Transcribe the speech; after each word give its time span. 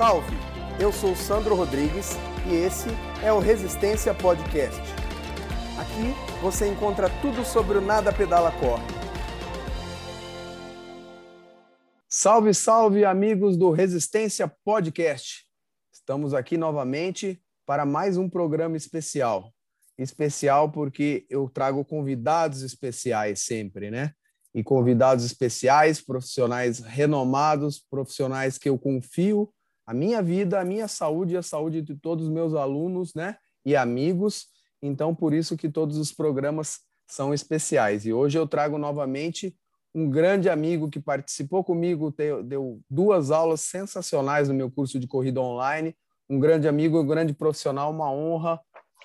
Salve! 0.00 0.34
Eu 0.80 0.90
sou 0.90 1.14
Sandro 1.14 1.54
Rodrigues 1.54 2.12
e 2.50 2.54
esse 2.54 2.88
é 3.22 3.30
o 3.30 3.38
Resistência 3.38 4.14
Podcast. 4.14 4.80
Aqui 5.78 6.40
você 6.40 6.66
encontra 6.66 7.10
tudo 7.20 7.44
sobre 7.44 7.76
o 7.76 7.82
Nada 7.82 8.10
Pedala 8.10 8.50
Corre. 8.50 8.82
Salve, 12.08 12.54
salve, 12.54 13.04
amigos 13.04 13.58
do 13.58 13.70
Resistência 13.72 14.50
Podcast. 14.64 15.44
Estamos 15.92 16.32
aqui 16.32 16.56
novamente 16.56 17.38
para 17.66 17.84
mais 17.84 18.16
um 18.16 18.26
programa 18.26 18.78
especial. 18.78 19.52
Especial 19.98 20.72
porque 20.72 21.26
eu 21.28 21.46
trago 21.46 21.84
convidados 21.84 22.62
especiais 22.62 23.40
sempre, 23.40 23.90
né? 23.90 24.14
E 24.54 24.64
convidados 24.64 25.26
especiais, 25.26 26.00
profissionais 26.00 26.78
renomados, 26.78 27.78
profissionais 27.78 28.56
que 28.56 28.70
eu 28.70 28.78
confio 28.78 29.52
a 29.90 29.92
minha 29.92 30.22
vida, 30.22 30.60
a 30.60 30.64
minha 30.64 30.86
saúde 30.86 31.34
e 31.34 31.36
a 31.36 31.42
saúde 31.42 31.82
de 31.82 31.96
todos 31.96 32.26
os 32.26 32.30
meus 32.30 32.54
alunos, 32.54 33.12
né? 33.12 33.36
E 33.64 33.74
amigos. 33.74 34.46
Então, 34.80 35.12
por 35.12 35.34
isso 35.34 35.56
que 35.56 35.68
todos 35.68 35.96
os 35.96 36.12
programas 36.12 36.78
são 37.08 37.34
especiais. 37.34 38.06
E 38.06 38.12
hoje 38.12 38.38
eu 38.38 38.46
trago 38.46 38.78
novamente 38.78 39.52
um 39.92 40.08
grande 40.08 40.48
amigo 40.48 40.88
que 40.88 41.00
participou 41.00 41.64
comigo, 41.64 42.14
deu 42.44 42.80
duas 42.88 43.32
aulas 43.32 43.62
sensacionais 43.62 44.46
no 44.46 44.54
meu 44.54 44.70
curso 44.70 44.96
de 44.96 45.08
corrida 45.08 45.40
online. 45.40 45.96
Um 46.28 46.38
grande 46.38 46.68
amigo, 46.68 47.00
um 47.00 47.06
grande 47.06 47.34
profissional, 47.34 47.90
uma 47.90 48.12
honra, 48.12 48.60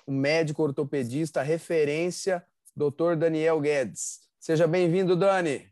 um 0.06 0.14
médico 0.16 0.62
ortopedista, 0.62 1.42
referência, 1.42 2.46
Dr. 2.76 3.16
Daniel 3.18 3.60
Guedes. 3.60 4.20
Seja 4.38 4.68
bem-vindo, 4.68 5.16
Dani. 5.16 5.66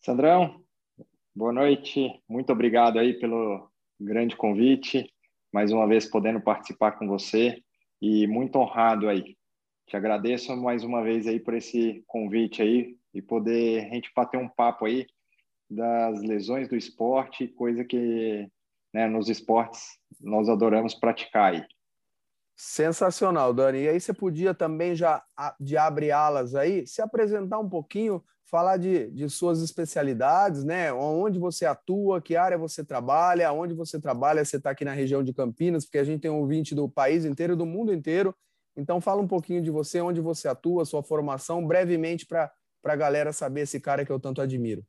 Sandrão, 0.00 0.61
Boa 1.34 1.50
noite, 1.50 2.22
muito 2.28 2.52
obrigado 2.52 2.98
aí 2.98 3.14
pelo 3.14 3.66
grande 3.98 4.36
convite, 4.36 5.10
mais 5.50 5.72
uma 5.72 5.88
vez 5.88 6.04
podendo 6.04 6.42
participar 6.42 6.92
com 6.92 7.08
você 7.08 7.56
e 8.02 8.26
muito 8.26 8.56
honrado 8.56 9.08
aí. 9.08 9.34
Te 9.86 9.96
agradeço 9.96 10.54
mais 10.54 10.84
uma 10.84 11.02
vez 11.02 11.26
aí 11.26 11.40
por 11.40 11.54
esse 11.54 12.04
convite 12.06 12.60
aí 12.60 12.98
e 13.14 13.22
poder 13.22 13.86
a 13.86 13.94
gente 13.94 14.12
bater 14.14 14.36
um 14.36 14.46
papo 14.46 14.84
aí 14.84 15.06
das 15.70 16.20
lesões 16.20 16.68
do 16.68 16.76
esporte, 16.76 17.48
coisa 17.48 17.82
que 17.82 18.46
né, 18.92 19.08
nos 19.08 19.30
esportes 19.30 19.98
nós 20.20 20.50
adoramos 20.50 20.94
praticar 20.94 21.54
aí. 21.54 21.64
Sensacional, 22.54 23.52
Dani. 23.52 23.82
E 23.82 23.88
aí 23.88 24.00
você 24.00 24.12
podia 24.12 24.54
também 24.54 24.94
já 24.94 25.22
de 25.58 25.76
abrir 25.76 26.12
alas 26.12 26.54
aí, 26.54 26.86
se 26.86 27.00
apresentar 27.02 27.58
um 27.58 27.68
pouquinho 27.68 28.22
falar 28.52 28.76
de, 28.76 29.10
de 29.10 29.30
suas 29.30 29.62
especialidades, 29.62 30.62
né? 30.62 30.92
Onde 30.92 31.38
você 31.38 31.64
atua, 31.64 32.20
que 32.20 32.36
área 32.36 32.58
você 32.58 32.84
trabalha, 32.84 33.50
onde 33.50 33.72
você 33.72 33.98
trabalha, 33.98 34.44
você 34.44 34.58
está 34.58 34.70
aqui 34.70 34.84
na 34.84 34.92
região 34.92 35.24
de 35.24 35.32
Campinas, 35.32 35.86
porque 35.86 35.96
a 35.96 36.04
gente 36.04 36.20
tem 36.20 36.30
ouvinte 36.30 36.74
do 36.74 36.86
país 36.86 37.24
inteiro, 37.24 37.56
do 37.56 37.64
mundo 37.64 37.94
inteiro. 37.94 38.34
Então, 38.76 39.00
fala 39.00 39.22
um 39.22 39.26
pouquinho 39.26 39.62
de 39.62 39.70
você, 39.70 40.02
onde 40.02 40.20
você 40.20 40.48
atua, 40.48 40.84
sua 40.84 41.02
formação, 41.02 41.66
brevemente, 41.66 42.26
para 42.26 42.52
a 42.84 42.96
galera 42.96 43.32
saber 43.32 43.62
esse 43.62 43.80
cara 43.80 44.04
que 44.04 44.12
eu 44.12 44.20
tanto 44.20 44.42
admiro. 44.42 44.84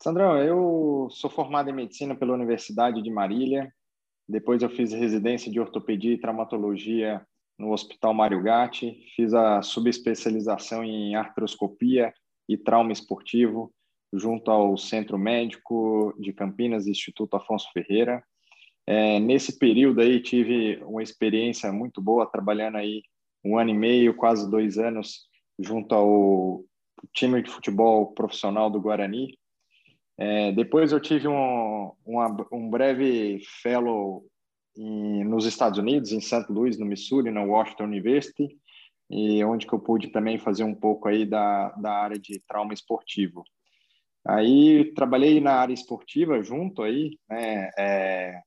Sandrão, 0.00 0.38
eu 0.38 1.08
sou 1.10 1.30
formado 1.30 1.68
em 1.68 1.74
medicina 1.74 2.14
pela 2.14 2.32
Universidade 2.32 3.02
de 3.02 3.10
Marília. 3.10 3.72
Depois 4.32 4.62
eu 4.62 4.70
fiz 4.70 4.94
residência 4.94 5.52
de 5.52 5.60
ortopedia 5.60 6.14
e 6.14 6.18
traumatologia 6.18 7.20
no 7.58 7.70
Hospital 7.70 8.14
Mário 8.14 8.42
Gatti, 8.42 9.04
fiz 9.14 9.34
a 9.34 9.60
subespecialização 9.60 10.82
em 10.82 11.14
artroscopia 11.14 12.14
e 12.48 12.56
trauma 12.56 12.92
esportivo 12.92 13.70
junto 14.10 14.50
ao 14.50 14.78
Centro 14.78 15.18
Médico 15.18 16.14
de 16.18 16.32
Campinas, 16.32 16.86
Instituto 16.86 17.36
Afonso 17.36 17.70
Ferreira. 17.74 18.24
É, 18.86 19.20
nesse 19.20 19.58
período 19.58 20.00
aí 20.00 20.18
tive 20.18 20.82
uma 20.82 21.02
experiência 21.02 21.70
muito 21.70 22.00
boa 22.00 22.24
trabalhando 22.24 22.78
aí 22.78 23.02
um 23.44 23.58
ano 23.58 23.68
e 23.68 23.74
meio, 23.74 24.16
quase 24.16 24.50
dois 24.50 24.78
anos, 24.78 25.26
junto 25.58 25.94
ao 25.94 26.64
time 27.14 27.42
de 27.42 27.50
futebol 27.50 28.14
profissional 28.14 28.70
do 28.70 28.80
Guarani. 28.80 29.36
É, 30.24 30.52
depois 30.52 30.92
eu 30.92 31.00
tive 31.00 31.26
um, 31.26 31.90
uma, 32.06 32.46
um 32.52 32.70
breve 32.70 33.40
fellow 33.60 34.24
em, 34.76 35.24
nos 35.24 35.44
Estados 35.46 35.80
Unidos, 35.80 36.12
em 36.12 36.20
St. 36.20 36.46
Louis, 36.48 36.78
no 36.78 36.86
Missouri, 36.86 37.32
na 37.32 37.42
Washington 37.42 37.86
University, 37.86 38.56
e 39.10 39.42
onde 39.42 39.66
que 39.66 39.72
eu 39.72 39.80
pude 39.80 40.12
também 40.12 40.38
fazer 40.38 40.62
um 40.62 40.76
pouco 40.76 41.08
aí 41.08 41.26
da, 41.26 41.70
da 41.70 41.90
área 41.94 42.20
de 42.20 42.40
trauma 42.46 42.72
esportivo. 42.72 43.42
Aí 44.24 44.94
trabalhei 44.94 45.40
na 45.40 45.54
área 45.54 45.74
esportiva 45.74 46.40
junto 46.40 46.82
aí, 46.84 47.18
né, 47.28 47.70
é, 47.76 48.40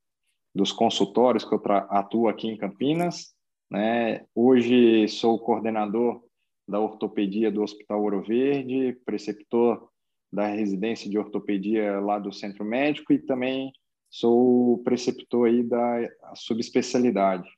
dos 0.55 0.71
consultórios 0.71 1.43
que 1.43 1.53
eu 1.53 1.61
atuo 1.89 2.29
aqui 2.29 2.47
em 2.47 2.57
Campinas, 2.57 3.35
né. 3.69 4.25
Hoje 4.33 5.09
sou 5.09 5.37
coordenador 5.37 6.23
da 6.65 6.79
ortopedia 6.79 7.51
do 7.51 7.61
Hospital 7.61 8.01
Ouro 8.01 8.23
Verde, 8.23 8.97
preceptor 9.05 9.89
da 10.35 10.47
residência 10.47 11.09
de 11.09 11.17
ortopedia 11.17 11.99
lá 12.01 12.19
do 12.19 12.33
Centro 12.33 12.65
Médico 12.65 13.13
e 13.13 13.19
também 13.19 13.71
sou 14.09 14.79
preceptor 14.79 15.47
aí 15.47 15.63
da 15.63 16.09
subespecialidade. 16.35 17.49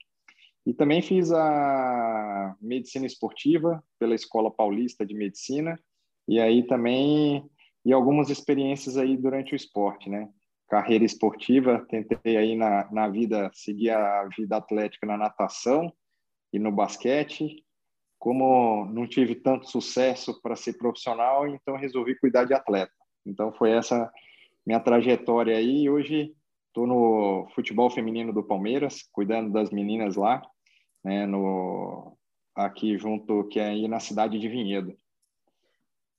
E 0.64 0.72
também 0.72 1.02
fiz 1.02 1.32
a 1.32 2.56
medicina 2.60 3.04
esportiva 3.04 3.82
pela 3.98 4.14
Escola 4.14 4.50
Paulista 4.50 5.04
de 5.04 5.14
Medicina 5.14 5.76
e 6.28 6.38
aí 6.38 6.62
também 6.62 7.44
e 7.84 7.92
algumas 7.92 8.30
experiências 8.30 8.96
aí 8.96 9.16
durante 9.16 9.54
o 9.54 9.56
esporte, 9.56 10.08
né? 10.08 10.28
Carreira 10.68 11.04
esportiva, 11.04 11.84
tentei 11.88 12.36
aí 12.36 12.54
na, 12.54 12.88
na 12.92 13.08
vida 13.08 13.50
seguir 13.54 13.90
a 13.90 14.28
vida 14.36 14.56
atlética 14.56 15.06
na 15.06 15.16
natação 15.16 15.90
e 16.52 16.58
no 16.58 16.70
basquete. 16.70 17.64
Como 18.18 18.84
não 18.86 19.06
tive 19.06 19.34
tanto 19.34 19.70
sucesso 19.70 20.40
para 20.42 20.56
ser 20.56 20.74
profissional, 20.74 21.46
então 21.46 21.76
resolvi 21.76 22.18
cuidar 22.18 22.44
de 22.44 22.54
atleta. 22.54 22.92
Então 23.24 23.52
foi 23.52 23.70
essa 23.70 24.10
minha 24.66 24.80
trajetória 24.80 25.56
aí. 25.56 25.88
Hoje 25.88 26.34
Estou 26.68 26.86
no 26.86 27.48
futebol 27.56 27.90
feminino 27.90 28.32
do 28.32 28.40
Palmeiras, 28.40 29.02
cuidando 29.10 29.50
das 29.50 29.70
meninas 29.70 30.14
lá, 30.14 30.40
né, 31.02 31.26
no, 31.26 32.16
aqui 32.54 32.96
junto, 32.96 33.48
que 33.48 33.58
é 33.58 33.70
aí 33.70 33.88
na 33.88 33.98
cidade 33.98 34.38
de 34.38 34.48
Vinhedo. 34.48 34.96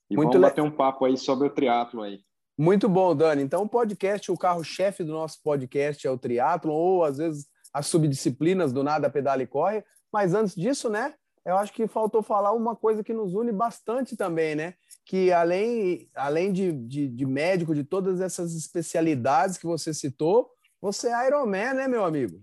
E 0.09 0.17
Muito 0.17 0.33
vamos 0.33 0.35
le... 0.35 0.41
bater 0.41 0.61
um 0.61 0.69
papo 0.69 1.05
aí 1.05 1.15
sobre 1.15 1.47
o 1.47 1.49
triatlo 1.49 2.01
aí. 2.01 2.19
Muito 2.57 2.89
bom, 2.89 3.15
Dani. 3.15 3.41
Então, 3.41 3.63
o 3.63 3.69
podcast, 3.69 4.29
o 4.29 4.37
carro-chefe 4.37 5.01
do 5.01 5.13
nosso 5.13 5.41
podcast 5.41 6.05
é 6.05 6.11
o 6.11 6.17
triatlo, 6.17 6.73
ou 6.73 7.05
às 7.05 7.19
vezes 7.19 7.47
as 7.73 7.87
subdisciplinas 7.87 8.73
do 8.73 8.83
nada, 8.83 9.09
pedala 9.09 9.41
e 9.41 9.47
corre. 9.47 9.81
Mas 10.11 10.33
antes 10.33 10.55
disso, 10.55 10.89
né, 10.89 11.13
eu 11.45 11.57
acho 11.57 11.73
que 11.73 11.87
faltou 11.87 12.21
falar 12.21 12.53
uma 12.53 12.75
coisa 12.75 13.03
que 13.03 13.13
nos 13.13 13.33
une 13.33 13.51
bastante 13.51 14.15
também, 14.15 14.55
né? 14.55 14.75
Que 15.05 15.31
além, 15.31 16.09
além 16.13 16.51
de, 16.51 16.71
de, 16.71 17.07
de 17.07 17.25
médico, 17.25 17.73
de 17.73 17.83
todas 17.83 18.21
essas 18.21 18.53
especialidades 18.55 19.57
que 19.57 19.65
você 19.65 19.93
citou, 19.93 20.51
você 20.81 21.09
é 21.09 21.27
Ironman, 21.27 21.73
né, 21.73 21.87
meu 21.87 22.05
amigo? 22.05 22.41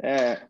É. 0.00 0.46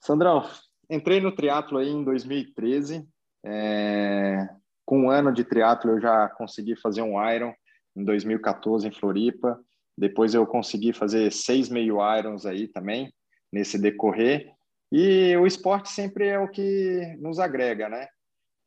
Sandrão, 0.00 0.48
entrei 0.88 1.20
no 1.20 1.32
triatlo 1.32 1.78
aí 1.78 1.88
em 1.88 2.02
2013. 2.02 3.06
É... 3.44 4.48
Com 4.84 5.02
um 5.02 5.10
ano 5.10 5.32
de 5.32 5.44
triatlo 5.44 5.92
eu 5.92 6.00
já 6.00 6.28
consegui 6.30 6.74
fazer 6.74 7.02
um 7.02 7.22
Iron 7.30 7.54
em 7.94 8.04
2014 8.04 8.88
em 8.88 8.92
Floripa. 8.92 9.60
Depois 9.96 10.34
eu 10.34 10.46
consegui 10.46 10.92
fazer 10.92 11.30
seis 11.30 11.68
meio 11.68 11.98
Irons 12.16 12.46
aí 12.46 12.66
também 12.66 13.12
nesse 13.52 13.78
decorrer. 13.78 14.50
E 14.92 15.36
o 15.36 15.46
esporte 15.46 15.90
sempre 15.90 16.26
é 16.26 16.38
o 16.38 16.48
que 16.48 17.16
nos 17.18 17.38
agrega, 17.38 17.88
né? 17.88 18.08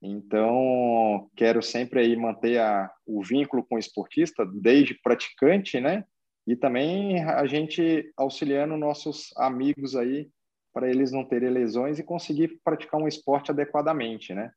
Então, 0.02 1.30
quero 1.36 1.62
sempre 1.62 2.02
aí 2.02 2.16
manter 2.16 2.60
a, 2.60 2.92
o 3.06 3.24
vínculo 3.24 3.64
com 3.64 3.76
o 3.76 3.80
esportista, 3.80 4.46
desde 4.46 5.00
praticante, 5.02 5.80
né? 5.80 6.04
E 6.46 6.56
também 6.56 7.24
a 7.24 7.46
gente 7.46 8.12
auxiliando 8.18 8.76
nossos 8.76 9.30
amigos 9.38 9.96
aí 9.96 10.30
para 10.74 10.90
eles 10.90 11.12
não 11.12 11.24
terem 11.24 11.50
lesões 11.50 12.00
e 12.00 12.04
conseguir 12.04 12.60
praticar 12.64 13.00
um 13.00 13.08
esporte 13.08 13.52
adequadamente, 13.52 14.34
né? 14.34 14.52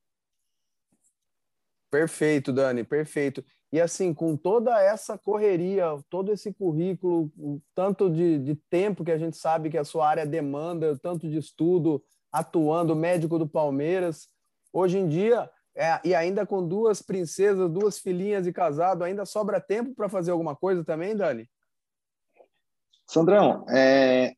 Perfeito, 1.90 2.52
Dani, 2.52 2.84
perfeito. 2.84 3.44
E 3.72 3.80
assim, 3.80 4.14
com 4.14 4.36
toda 4.36 4.80
essa 4.80 5.18
correria, 5.18 5.86
todo 6.08 6.32
esse 6.32 6.52
currículo, 6.52 7.30
o 7.36 7.60
tanto 7.74 8.08
de, 8.08 8.38
de 8.38 8.54
tempo 8.70 9.04
que 9.04 9.10
a 9.10 9.18
gente 9.18 9.36
sabe 9.36 9.70
que 9.70 9.78
a 9.78 9.84
sua 9.84 10.08
área 10.08 10.24
demanda, 10.24 10.92
o 10.92 10.98
tanto 10.98 11.28
de 11.28 11.38
estudo, 11.38 12.02
atuando, 12.32 12.94
médico 12.94 13.38
do 13.38 13.48
Palmeiras, 13.48 14.28
hoje 14.72 14.98
em 14.98 15.08
dia, 15.08 15.50
é, 15.74 16.00
e 16.04 16.14
ainda 16.14 16.46
com 16.46 16.66
duas 16.66 17.02
princesas, 17.02 17.70
duas 17.70 17.98
filhinhas 17.98 18.46
e 18.46 18.52
casado, 18.52 19.04
ainda 19.04 19.26
sobra 19.26 19.60
tempo 19.60 19.94
para 19.94 20.08
fazer 20.08 20.30
alguma 20.30 20.56
coisa 20.56 20.84
também, 20.84 21.14
Dani? 21.14 21.48
Sandrão, 23.06 23.66
é, 23.68 24.34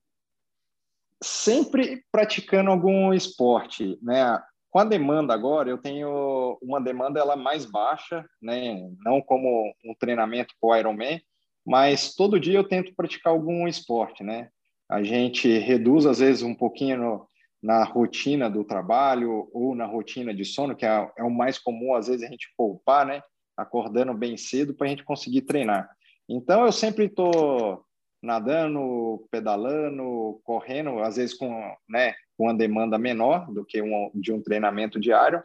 sempre 1.23 2.05
praticando 2.11 2.71
algum 2.71 3.13
esporte, 3.13 3.99
né? 4.03 4.41
Com 4.71 4.81
a 4.81 4.85
demanda 4.85 5.33
agora, 5.33 5.71
eu 5.71 5.79
tenho 5.79 6.59
uma 6.61 6.81
demanda 6.81 7.19
ela 7.19 7.37
mais 7.37 7.65
baixa, 7.65 8.25
né? 8.41 8.79
Não 9.05 9.21
como 9.21 9.73
um 9.85 9.95
treinamento 9.99 10.55
para 10.61 10.69
o 10.69 10.77
Ironman, 10.77 11.21
mas 11.67 12.15
todo 12.15 12.41
dia 12.41 12.59
eu 12.59 12.69
tento 12.69 12.95
praticar 12.95 13.33
algum 13.33 13.67
esporte, 13.67 14.23
né? 14.23 14.51
A 14.91 15.03
gente 15.03 15.59
reduz 15.59 16.07
às 16.07 16.19
vezes 16.19 16.43
um 16.43 16.55
pouquinho 16.55 17.27
na 17.63 17.83
rotina 17.85 18.49
do 18.49 18.63
trabalho 18.63 19.49
ou 19.53 19.75
na 19.75 19.87
rotina 19.87 20.35
de 20.35 20.45
sono, 20.45 20.77
que 20.77 20.87
é, 20.87 21.11
é 21.17 21.23
o 21.23 21.31
mais 21.31 21.59
comum 21.59 21.95
às 21.95 22.07
vezes 22.07 22.23
a 22.23 22.31
gente 22.31 22.53
poupar, 22.57 23.07
né? 23.07 23.23
Acordando 23.57 24.15
bem 24.15 24.37
cedo 24.37 24.75
para 24.75 24.87
a 24.87 24.91
gente 24.91 25.05
conseguir 25.05 25.43
treinar. 25.43 25.89
Então 26.29 26.65
eu 26.67 26.73
sempre 26.73 27.07
estou 27.07 27.85
nadando, 28.23 29.27
pedalando, 29.31 30.41
correndo, 30.45 31.01
às 31.01 31.17
vezes 31.17 31.35
com, 31.35 31.51
né, 31.89 32.15
com 32.39 32.45
uma 32.45 32.57
demanda 32.57 32.97
menor 32.97 33.53
do 33.53 33.65
que 33.65 33.83
um, 33.83 34.13
de 34.15 34.33
um 34.33 34.41
treinamento 34.41 35.01
diário, 35.01 35.43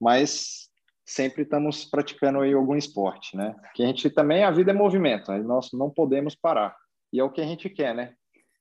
mas 0.00 0.70
sempre 1.04 1.42
estamos 1.42 1.84
praticando 1.84 2.40
aí 2.40 2.54
algum 2.54 2.76
esporte, 2.76 3.36
né? 3.36 3.56
Que 3.74 3.82
a 3.82 3.86
gente 3.86 4.08
também 4.08 4.44
a 4.44 4.50
vida 4.52 4.70
é 4.70 4.74
movimento, 4.74 5.32
né? 5.32 5.38
nós 5.42 5.72
não 5.72 5.90
podemos 5.90 6.36
parar 6.36 6.76
e 7.12 7.18
é 7.18 7.24
o 7.24 7.30
que 7.30 7.40
a 7.40 7.46
gente 7.46 7.68
quer, 7.68 7.94
né? 7.94 8.14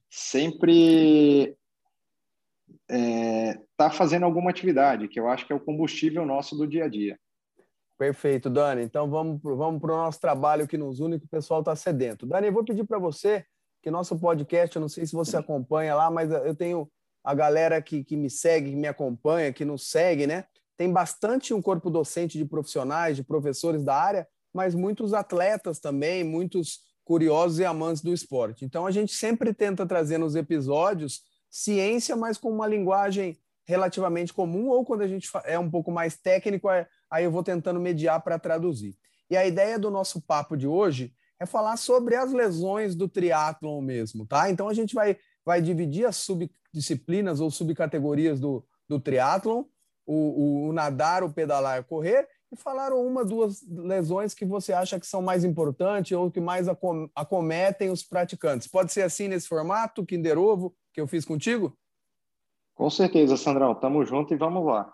Sempre 0.09 1.55
é, 2.89 3.59
tá 3.77 3.91
fazendo 3.91 4.25
alguma 4.25 4.49
atividade, 4.49 5.07
que 5.07 5.19
eu 5.19 5.27
acho 5.27 5.45
que 5.45 5.53
é 5.53 5.55
o 5.55 5.63
combustível 5.63 6.25
nosso 6.25 6.55
do 6.55 6.67
dia 6.67 6.85
a 6.85 6.89
dia. 6.89 7.19
Perfeito, 7.97 8.49
Dani. 8.49 8.81
Então 8.81 9.09
vamos 9.09 9.39
vamos 9.41 9.79
para 9.79 9.93
o 9.93 9.97
nosso 9.97 10.19
trabalho 10.19 10.67
que 10.67 10.77
nos 10.77 10.99
une, 10.99 11.19
que 11.19 11.25
o 11.25 11.29
pessoal 11.29 11.59
está 11.59 11.75
sedento. 11.75 12.25
Dani, 12.25 12.47
eu 12.47 12.53
vou 12.53 12.65
pedir 12.65 12.83
para 12.83 12.99
você 12.99 13.45
que 13.81 13.91
nosso 13.91 14.19
podcast, 14.19 14.75
eu 14.75 14.81
não 14.81 14.89
sei 14.89 15.05
se 15.05 15.13
você 15.13 15.37
acompanha 15.37 15.93
lá, 15.93 16.09
mas 16.09 16.31
eu 16.31 16.55
tenho 16.55 16.89
a 17.25 17.33
galera 17.33 17.81
que, 17.81 18.03
que 18.03 18.15
me 18.15 18.29
segue, 18.29 18.69
que 18.69 18.75
me 18.75 18.87
acompanha, 18.87 19.51
que 19.51 19.65
nos 19.65 19.89
segue, 19.89 20.27
né? 20.27 20.45
Tem 20.77 20.91
bastante 20.91 21.53
um 21.53 21.61
corpo 21.61 21.89
docente 21.89 22.37
de 22.37 22.45
profissionais, 22.45 23.15
de 23.15 23.23
professores 23.23 23.83
da 23.83 23.95
área, 23.95 24.27
mas 24.53 24.75
muitos 24.75 25.13
atletas 25.13 25.79
também, 25.79 26.23
muitos 26.23 26.81
curiosos 27.03 27.59
e 27.59 27.65
amantes 27.65 28.01
do 28.01 28.13
esporte. 28.13 28.63
Então 28.63 28.85
a 28.85 28.91
gente 28.91 29.13
sempre 29.13 29.53
tenta 29.53 29.85
trazer 29.85 30.17
nos 30.17 30.35
episódios 30.35 31.21
ciência, 31.49 32.15
mas 32.15 32.37
com 32.37 32.49
uma 32.49 32.67
linguagem 32.67 33.39
relativamente 33.65 34.33
comum, 34.33 34.69
ou 34.69 34.85
quando 34.85 35.01
a 35.01 35.07
gente 35.07 35.29
é 35.45 35.57
um 35.57 35.69
pouco 35.69 35.91
mais 35.91 36.15
técnico, 36.17 36.67
aí 36.69 37.23
eu 37.23 37.31
vou 37.31 37.41
tentando 37.41 37.79
mediar 37.79 38.21
para 38.21 38.37
traduzir. 38.37 38.95
E 39.29 39.35
a 39.35 39.45
ideia 39.45 39.79
do 39.79 39.89
nosso 39.89 40.21
papo 40.21 40.55
de 40.55 40.67
hoje 40.67 41.13
é 41.39 41.45
falar 41.45 41.77
sobre 41.77 42.15
as 42.15 42.31
lesões 42.31 42.95
do 42.95 43.07
triatlon 43.07 43.81
mesmo, 43.81 44.25
tá? 44.25 44.49
Então 44.49 44.69
a 44.69 44.73
gente 44.73 44.93
vai, 44.93 45.17
vai 45.45 45.61
dividir 45.61 46.05
as 46.05 46.17
subdisciplinas 46.17 47.39
ou 47.39 47.51
subcategorias 47.51 48.39
do, 48.39 48.65
do 48.89 48.99
triatlon, 48.99 49.63
o, 50.05 50.13
o, 50.13 50.69
o 50.69 50.73
nadar, 50.73 51.23
o 51.23 51.31
pedalar, 51.31 51.81
o 51.81 51.83
correr, 51.83 52.27
e 52.51 52.55
falar 52.55 52.93
uma, 52.93 53.23
duas 53.23 53.61
lesões 53.67 54.33
que 54.33 54.45
você 54.45 54.73
acha 54.73 54.99
que 54.99 55.07
são 55.07 55.21
mais 55.21 55.43
importantes 55.43 56.11
ou 56.17 56.31
que 56.31 56.39
mais 56.39 56.67
acometem 57.15 57.89
os 57.89 58.03
praticantes. 58.03 58.67
Pode 58.67 58.91
ser 58.91 59.01
assim 59.03 59.27
nesse 59.27 59.47
formato, 59.47 60.05
Kinder 60.05 60.37
Ovo, 60.37 60.75
que 60.93 61.01
eu 61.01 61.07
fiz 61.07 61.25
contigo? 61.25 61.77
Com 62.73 62.89
certeza, 62.89 63.37
Sandrão. 63.37 63.73
Tamo 63.73 64.05
junto 64.05 64.33
e 64.33 64.37
vamos 64.37 64.65
lá. 64.65 64.93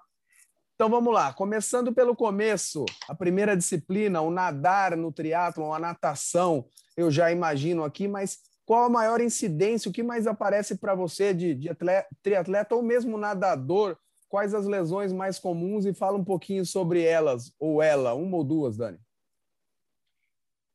Então 0.76 0.90
vamos 0.90 1.14
lá, 1.14 1.32
começando 1.32 1.94
pelo 1.94 2.16
começo, 2.16 2.86
a 3.08 3.14
primeira 3.14 3.56
disciplina, 3.56 4.20
o 4.22 4.32
nadar 4.32 4.98
no 4.98 5.12
triatlon, 5.12 5.72
a 5.72 5.78
natação, 5.78 6.66
eu 6.98 7.12
já 7.12 7.32
imagino 7.32 7.84
aqui, 7.84 8.08
mas 8.08 8.40
qual 8.66 8.84
a 8.86 8.90
maior 8.90 9.20
incidência, 9.22 9.90
o 9.90 9.94
que 9.94 10.04
mais 10.04 10.28
aparece 10.28 10.78
para 10.78 10.96
você 10.96 11.34
de, 11.34 11.56
de 11.56 11.70
atleta, 11.70 12.08
triatleta 12.22 12.76
ou 12.76 12.82
mesmo 12.82 13.18
nadador? 13.18 13.98
Quais 14.30 14.54
as 14.54 14.66
lesões 14.66 15.12
mais 15.12 15.38
comuns 15.38 15.86
e 15.86 15.94
fala 15.94 16.18
um 16.18 16.24
pouquinho 16.24 16.66
sobre 16.66 17.04
elas, 17.04 17.54
ou 17.60 17.82
ela, 17.82 18.14
uma 18.14 18.38
ou 18.38 18.44
duas, 18.44 18.78
Dani. 18.78 18.98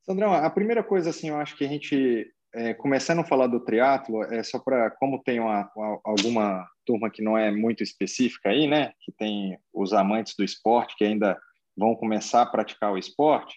Sandrão, 0.03 0.33
a 0.33 0.51
primeira 0.51 0.85
coisa, 0.85 1.11
assim, 1.11 1.31
eu 1.31 1.37
acho 1.37 1.57
que 1.57 1.65
a 1.65 1.69
gente 1.69 2.31
é, 2.57 2.73
começando 2.73 3.21
a 3.21 3.25
falar 3.25 3.49
do 3.49 3.61
triatlo, 3.61 4.23
é 4.25 4.43
só 4.43 4.59
para 4.59 4.91
como 4.93 5.23
tem 5.23 5.41
uma, 5.41 5.71
uma, 5.77 6.01
alguma 6.05 6.67
turma 6.87 7.11
que 7.11 7.23
não 7.23 7.37
é 7.37 7.51
muito 7.51 7.83
específica 7.83 8.49
aí, 8.49 8.67
né, 8.67 8.93
que 9.01 9.13
tem 9.13 9.59
os 9.75 9.93
amantes 9.93 10.35
do 10.39 10.45
esporte 10.45 10.97
que 10.97 11.05
ainda 11.05 11.39
vão 11.77 11.95
começar 11.95 12.43
a 12.43 12.47
praticar 12.47 12.93
o 12.93 12.99
esporte, 12.99 13.55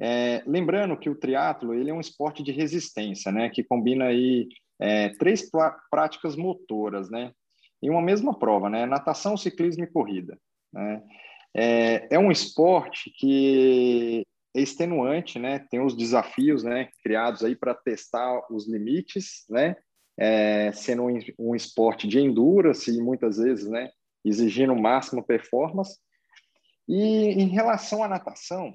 é, 0.00 0.42
lembrando 0.46 0.96
que 0.96 1.10
o 1.10 1.14
triatlo 1.14 1.74
ele 1.74 1.90
é 1.90 1.94
um 1.94 2.00
esporte 2.00 2.42
de 2.42 2.52
resistência, 2.52 3.32
né, 3.32 3.48
que 3.48 3.64
combina 3.64 4.06
aí 4.06 4.48
é, 4.80 5.08
três 5.10 5.48
práticas 5.90 6.36
motoras, 6.36 7.10
né, 7.10 7.32
em 7.82 7.90
uma 7.90 8.02
mesma 8.02 8.38
prova, 8.38 8.68
né, 8.68 8.86
natação, 8.86 9.36
ciclismo 9.36 9.84
e 9.84 9.92
corrida, 9.92 10.38
né. 10.72 11.02
É, 11.54 12.14
é 12.14 12.18
um 12.18 12.30
esporte 12.30 13.10
que 13.10 14.24
é 14.54 14.60
extenuante, 14.60 15.38
né? 15.38 15.58
Tem 15.70 15.80
os 15.80 15.96
desafios, 15.96 16.62
né? 16.62 16.88
Criados 17.02 17.44
aí 17.44 17.56
para 17.56 17.74
testar 17.74 18.40
os 18.50 18.68
limites, 18.68 19.44
né? 19.48 19.76
É, 20.16 20.72
sendo 20.72 21.04
um, 21.04 21.18
um, 21.38 21.54
esporte 21.54 22.08
de 22.08 22.18
endurance 22.18 22.90
e 22.90 23.00
muitas 23.00 23.38
vezes, 23.38 23.68
né? 23.68 23.90
Exigindo 24.24 24.74
máxima 24.74 25.22
performance. 25.22 25.98
E 26.88 27.30
em 27.42 27.48
relação 27.48 28.02
à 28.02 28.08
natação, 28.08 28.74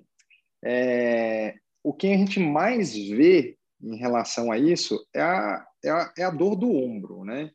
é, 0.64 1.56
o 1.84 1.94
que 1.94 2.08
a 2.08 2.18
gente 2.18 2.40
mais 2.40 2.96
vê 2.96 3.58
em 3.82 3.98
relação 3.98 4.52
a 4.52 4.58
isso 4.58 5.06
é 5.14 5.22
a, 5.22 5.68
é 5.84 5.90
a, 5.90 6.14
é 6.18 6.24
a 6.24 6.30
dor 6.30 6.56
do 6.56 6.72
ombro, 6.72 7.26
né? 7.26 7.52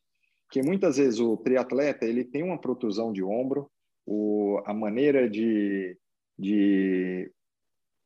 Que 0.51 0.63
muitas 0.63 0.99
vezes 0.99 1.19
o 1.19 1.37
triatleta 1.37 2.05
ele 2.05 2.25
tem 2.25 2.43
uma 2.43 2.61
protusão 2.61 3.13
de 3.13 3.23
ombro, 3.23 3.71
o, 4.07 4.63
a 4.67 4.75
maneira 4.75 5.29
de, 5.29 5.97
de 6.39 7.31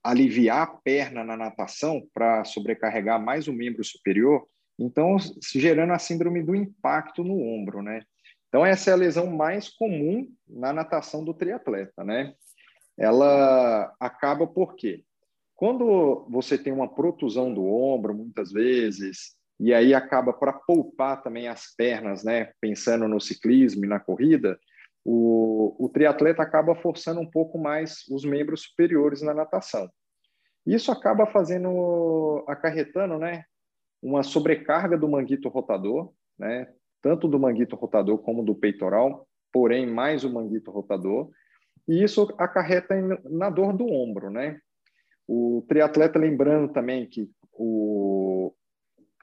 aliviar 0.02 0.62
a 0.62 0.66
perna 0.66 1.24
na 1.24 1.36
natação 1.36 2.02
para 2.14 2.44
sobrecarregar 2.44 3.22
mais 3.22 3.48
o 3.48 3.52
membro 3.52 3.84
superior, 3.84 4.46
então 4.78 5.16
gerando 5.54 5.92
a 5.92 5.98
síndrome 5.98 6.42
do 6.42 6.54
impacto 6.54 7.22
no 7.22 7.40
ombro, 7.40 7.82
né? 7.82 8.02
Então 8.48 8.66
essa 8.66 8.90
é 8.90 8.92
a 8.92 8.96
lesão 8.96 9.26
mais 9.28 9.68
comum 9.68 10.28
na 10.46 10.72
natação 10.72 11.24
do 11.24 11.32
triatleta, 11.32 12.04
né? 12.04 12.34
Ela 12.98 13.92
acaba 13.98 14.46
por 14.46 14.74
quê? 14.74 15.04
Quando 15.54 16.26
você 16.28 16.58
tem 16.58 16.72
uma 16.72 16.92
protusão 16.92 17.52
do 17.52 17.64
ombro, 17.64 18.14
muitas 18.14 18.50
vezes, 18.52 19.36
e 19.60 19.72
aí 19.72 19.94
acaba 19.94 20.32
para 20.32 20.52
poupar 20.52 21.22
também 21.22 21.48
as 21.48 21.74
pernas, 21.74 22.24
né? 22.24 22.52
Pensando 22.60 23.06
no 23.06 23.20
ciclismo 23.20 23.84
e 23.84 23.88
na 23.88 24.00
corrida, 24.00 24.58
o, 25.04 25.84
o 25.84 25.88
triatleta 25.88 26.42
acaba 26.42 26.74
forçando 26.74 27.20
um 27.20 27.28
pouco 27.28 27.58
mais 27.58 28.04
os 28.10 28.24
membros 28.24 28.62
superiores 28.62 29.22
na 29.22 29.34
natação. 29.34 29.88
Isso 30.66 30.92
acaba 30.92 31.26
fazendo, 31.26 32.44
acarretando, 32.46 33.18
né, 33.18 33.44
uma 34.00 34.22
sobrecarga 34.22 34.96
do 34.96 35.08
manguito 35.08 35.48
rotador, 35.48 36.12
né, 36.38 36.68
tanto 37.00 37.26
do 37.26 37.38
manguito 37.38 37.74
rotador 37.74 38.18
como 38.18 38.44
do 38.44 38.54
peitoral, 38.54 39.26
porém 39.52 39.86
mais 39.86 40.24
o 40.24 40.32
manguito 40.32 40.70
rotador, 40.70 41.30
e 41.88 42.02
isso 42.02 42.32
acarreta 42.38 42.94
na 43.24 43.50
dor 43.50 43.72
do 43.72 43.86
ombro, 43.86 44.30
né? 44.30 44.60
O 45.26 45.64
triatleta 45.68 46.18
lembrando 46.18 46.72
também 46.72 47.06
que 47.06 47.30
o 47.52 48.52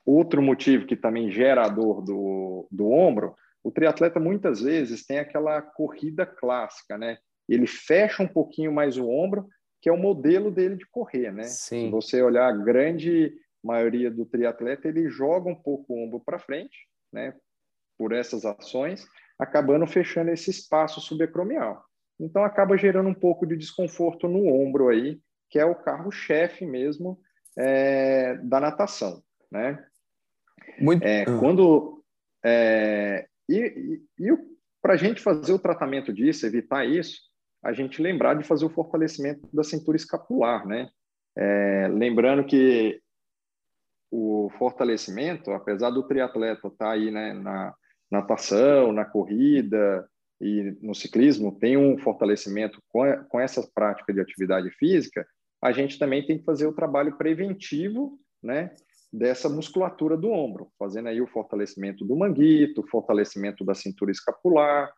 outro 0.05 0.41
motivo 0.41 0.85
que 0.85 0.95
também 0.95 1.31
gera 1.31 1.65
a 1.65 1.69
dor 1.69 2.01
do, 2.01 2.67
do 2.71 2.89
ombro 2.89 3.35
o 3.63 3.71
triatleta 3.71 4.19
muitas 4.19 4.61
vezes 4.61 5.05
tem 5.05 5.19
aquela 5.19 5.61
corrida 5.61 6.25
clássica, 6.25 6.97
né? 6.97 7.17
Ele 7.47 7.67
fecha 7.67 8.23
um 8.23 8.27
pouquinho 8.27 8.71
mais 8.71 8.97
o 8.97 9.09
ombro, 9.09 9.47
que 9.81 9.89
é 9.89 9.91
o 9.91 9.97
modelo 9.97 10.51
dele 10.51 10.75
de 10.75 10.85
correr, 10.87 11.31
né? 11.31 11.43
Sim. 11.43 11.85
Se 11.85 11.91
você 11.91 12.21
olhar 12.21 12.47
a 12.47 12.55
grande 12.55 13.33
maioria 13.63 14.09
do 14.09 14.25
triatleta, 14.25 14.87
ele 14.87 15.09
joga 15.09 15.49
um 15.49 15.55
pouco 15.55 15.93
o 15.93 16.03
ombro 16.03 16.19
para 16.19 16.39
frente, 16.39 16.87
né? 17.11 17.35
Por 17.97 18.13
essas 18.13 18.45
ações, 18.45 19.05
acabando 19.37 19.85
fechando 19.85 20.31
esse 20.31 20.49
espaço 20.49 21.01
subacromial. 21.01 21.83
Então 22.19 22.43
acaba 22.43 22.77
gerando 22.77 23.09
um 23.09 23.13
pouco 23.13 23.45
de 23.45 23.55
desconforto 23.55 24.27
no 24.27 24.47
ombro 24.47 24.89
aí, 24.89 25.19
que 25.49 25.57
é 25.57 25.65
o 25.65 25.75
carro-chefe 25.75 26.65
mesmo 26.65 27.19
é, 27.57 28.35
da 28.37 28.59
natação, 28.59 29.23
né? 29.51 29.83
Muito. 30.79 31.03
É, 31.03 31.25
quando 31.25 32.03
é, 32.43 33.27
e, 33.47 34.03
e, 34.19 34.27
e 34.31 34.37
para 34.81 34.93
a 34.93 34.97
gente 34.97 35.21
fazer 35.21 35.53
o 35.53 35.59
tratamento 35.59 36.13
disso, 36.13 36.45
evitar 36.45 36.85
isso, 36.85 37.21
a 37.63 37.73
gente 37.73 38.01
lembrar 38.01 38.35
de 38.35 38.43
fazer 38.43 38.65
o 38.65 38.69
fortalecimento 38.69 39.47
da 39.53 39.63
cintura 39.63 39.97
escapular, 39.97 40.65
né? 40.65 40.89
É, 41.37 41.87
lembrando 41.89 42.45
que 42.45 43.01
o 44.11 44.49
fortalecimento, 44.57 45.51
apesar 45.51 45.89
do 45.89 46.07
triatleta 46.07 46.67
estar 46.67 46.85
tá 46.85 46.91
aí 46.91 47.11
né, 47.11 47.33
na 47.33 47.73
natação, 48.11 48.91
na 48.91 49.05
corrida 49.05 50.07
e 50.39 50.77
no 50.81 50.95
ciclismo, 50.95 51.57
tem 51.59 51.77
um 51.77 51.97
fortalecimento 51.97 52.81
com, 52.89 53.01
com 53.29 53.39
essa 53.39 53.67
prática 53.73 54.13
de 54.13 54.21
atividade 54.21 54.69
física, 54.71 55.27
a 55.61 55.71
gente 55.71 55.99
também 55.99 56.25
tem 56.25 56.37
que 56.37 56.45
fazer 56.45 56.65
o 56.65 56.73
trabalho 56.73 57.17
preventivo, 57.17 58.17
né? 58.41 58.73
dessa 59.11 59.49
musculatura 59.49 60.15
do 60.15 60.29
ombro, 60.29 60.71
fazendo 60.77 61.09
aí 61.09 61.21
o 61.21 61.27
fortalecimento 61.27 62.05
do 62.05 62.15
manguito, 62.15 62.87
fortalecimento 62.87 63.65
da 63.65 63.73
cintura 63.73 64.11
escapular, 64.11 64.93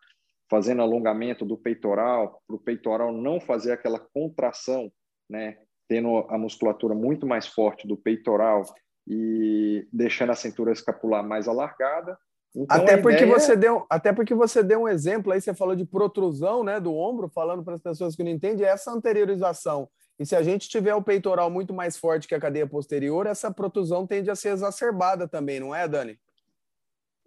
fazendo 0.50 0.82
alongamento 0.82 1.46
do 1.46 1.58
peitoral, 1.58 2.42
para 2.46 2.56
o 2.56 2.60
peitoral 2.60 3.14
não 3.14 3.40
fazer 3.40 3.72
aquela 3.72 4.00
contração, 4.00 4.92
né? 5.30 5.58
Tendo 5.88 6.26
a 6.30 6.38
musculatura 6.38 6.94
muito 6.94 7.26
mais 7.26 7.48
forte 7.48 7.88
do 7.88 7.96
peitoral 7.96 8.64
e 9.08 9.88
deixando 9.92 10.32
a 10.32 10.36
cintura 10.36 10.74
escapular 10.74 11.26
mais 11.26 11.48
alargada. 11.48 12.18
Então, 12.56 12.78
até 12.78 12.98
porque 12.98 13.24
ideia... 13.24 13.40
você 13.40 13.56
deu, 13.56 13.86
até 13.90 14.12
porque 14.12 14.34
você 14.34 14.62
deu 14.62 14.82
um 14.82 14.88
exemplo 14.88 15.32
aí, 15.32 15.40
você 15.40 15.54
falou 15.54 15.76
de 15.76 15.86
protrusão, 15.86 16.64
né, 16.64 16.80
do 16.80 16.94
ombro, 16.94 17.30
falando 17.30 17.64
para 17.64 17.76
as 17.76 17.82
pessoas 17.82 18.16
que 18.16 18.24
não 18.24 18.32
entendem, 18.32 18.66
essa 18.66 18.92
anteriorização. 18.92 19.88
E 20.20 20.26
se 20.26 20.36
a 20.36 20.44
gente 20.44 20.70
tiver 20.70 20.94
o 20.94 21.02
peitoral 21.02 21.50
muito 21.50 21.74
mais 21.74 21.98
forte 21.98 22.28
que 22.28 22.36
a 22.36 22.40
cadeia 22.40 22.68
posterior, 22.68 23.26
essa 23.26 23.50
protrusão 23.50 24.06
tende 24.06 24.30
a 24.30 24.36
ser 24.36 24.50
exacerbada 24.50 25.28
também, 25.28 25.60
não 25.60 25.74
é, 25.74 25.88
Dani? 25.88 26.20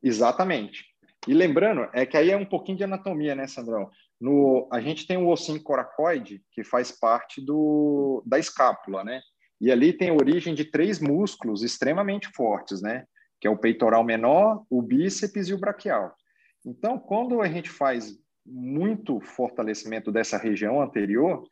Exatamente. 0.02 0.84
E 1.26 1.32
lembrando, 1.32 1.88
é 1.94 2.04
que 2.04 2.16
aí 2.16 2.30
é 2.30 2.36
um 2.36 2.44
pouquinho 2.44 2.76
de 2.78 2.84
anatomia, 2.84 3.34
né, 3.34 3.46
Sandrão? 3.46 3.90
No, 4.20 4.68
a 4.70 4.80
gente 4.80 5.06
tem 5.06 5.16
o 5.16 5.28
ossinho 5.28 5.62
coracoide, 5.62 6.42
que 6.52 6.62
faz 6.62 6.92
parte 6.92 7.40
do, 7.40 8.22
da 8.26 8.38
escápula, 8.38 9.02
né? 9.02 9.20
E 9.60 9.72
ali 9.72 9.92
tem 9.92 10.10
origem 10.10 10.54
de 10.54 10.64
três 10.64 11.00
músculos 11.00 11.62
extremamente 11.62 12.28
fortes, 12.28 12.82
né? 12.82 13.06
Que 13.44 13.48
é 13.48 13.50
o 13.50 13.58
peitoral 13.58 14.02
menor, 14.02 14.64
o 14.70 14.80
bíceps 14.80 15.50
e 15.50 15.52
o 15.52 15.58
braquial. 15.58 16.16
Então, 16.64 16.98
quando 16.98 17.42
a 17.42 17.46
gente 17.46 17.68
faz 17.68 18.18
muito 18.46 19.20
fortalecimento 19.20 20.10
dessa 20.10 20.38
região 20.38 20.80
anterior, 20.80 21.46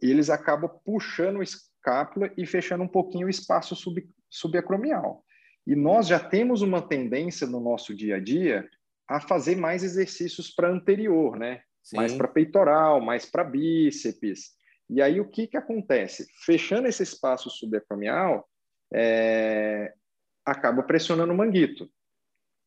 eles 0.00 0.30
acabam 0.30 0.70
puxando 0.84 1.40
a 1.40 1.42
escápula 1.42 2.30
e 2.38 2.46
fechando 2.46 2.84
um 2.84 2.88
pouquinho 2.88 3.26
o 3.26 3.28
espaço 3.28 3.74
sub, 3.74 4.08
subacromial. 4.30 5.24
E 5.66 5.74
nós 5.74 6.06
já 6.06 6.20
temos 6.20 6.62
uma 6.62 6.80
tendência 6.80 7.44
no 7.44 7.58
nosso 7.58 7.92
dia 7.92 8.18
a 8.18 8.20
dia 8.20 8.64
a 9.08 9.18
fazer 9.18 9.56
mais 9.56 9.82
exercícios 9.82 10.48
para 10.48 10.70
anterior, 10.70 11.36
né? 11.36 11.62
Sim. 11.82 11.96
Mais 11.96 12.14
para 12.14 12.28
peitoral, 12.28 13.00
mais 13.00 13.26
para 13.26 13.42
bíceps. 13.42 14.52
E 14.88 15.02
aí 15.02 15.20
o 15.20 15.28
que, 15.28 15.48
que 15.48 15.56
acontece? 15.56 16.24
Fechando 16.44 16.86
esse 16.86 17.02
espaço 17.02 17.50
subacromial, 17.50 18.48
é, 18.94 19.92
acaba 20.44 20.82
pressionando 20.82 21.32
o 21.32 21.36
manguito. 21.36 21.90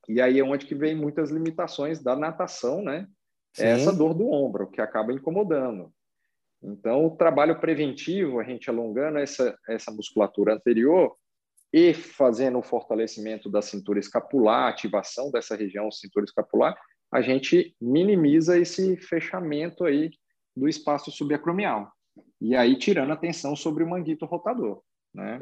E 0.07 0.21
aí 0.21 0.39
é 0.39 0.43
onde 0.43 0.65
que 0.65 0.75
vem 0.75 0.95
muitas 0.95 1.31
limitações 1.31 2.01
da 2.01 2.15
natação, 2.15 2.83
né? 2.83 3.07
É 3.57 3.71
essa 3.71 3.91
dor 3.91 4.13
do 4.13 4.29
ombro, 4.29 4.69
que 4.69 4.81
acaba 4.81 5.13
incomodando. 5.13 5.91
Então, 6.61 7.05
o 7.05 7.15
trabalho 7.15 7.59
preventivo, 7.59 8.39
a 8.39 8.43
gente 8.43 8.69
alongando 8.69 9.17
essa, 9.17 9.57
essa 9.67 9.91
musculatura 9.91 10.53
anterior, 10.53 11.15
e 11.71 11.93
fazendo 11.93 12.57
o 12.57 12.63
fortalecimento 12.63 13.49
da 13.49 13.61
cintura 13.61 13.99
escapular, 13.99 14.69
ativação 14.69 15.29
dessa 15.29 15.55
região 15.55 15.91
cintura 15.91 16.23
escapular, 16.23 16.73
a 17.11 17.21
gente 17.21 17.75
minimiza 17.81 18.57
esse 18.57 18.95
fechamento 18.97 19.83
aí 19.83 20.09
do 20.55 20.69
espaço 20.69 21.11
subacromial. 21.11 21.91
E 22.39 22.55
aí 22.55 22.77
tirando 22.77 23.11
a 23.11 23.17
tensão 23.17 23.55
sobre 23.55 23.83
o 23.83 23.89
manguito 23.89 24.25
rotador, 24.25 24.81
né? 25.13 25.37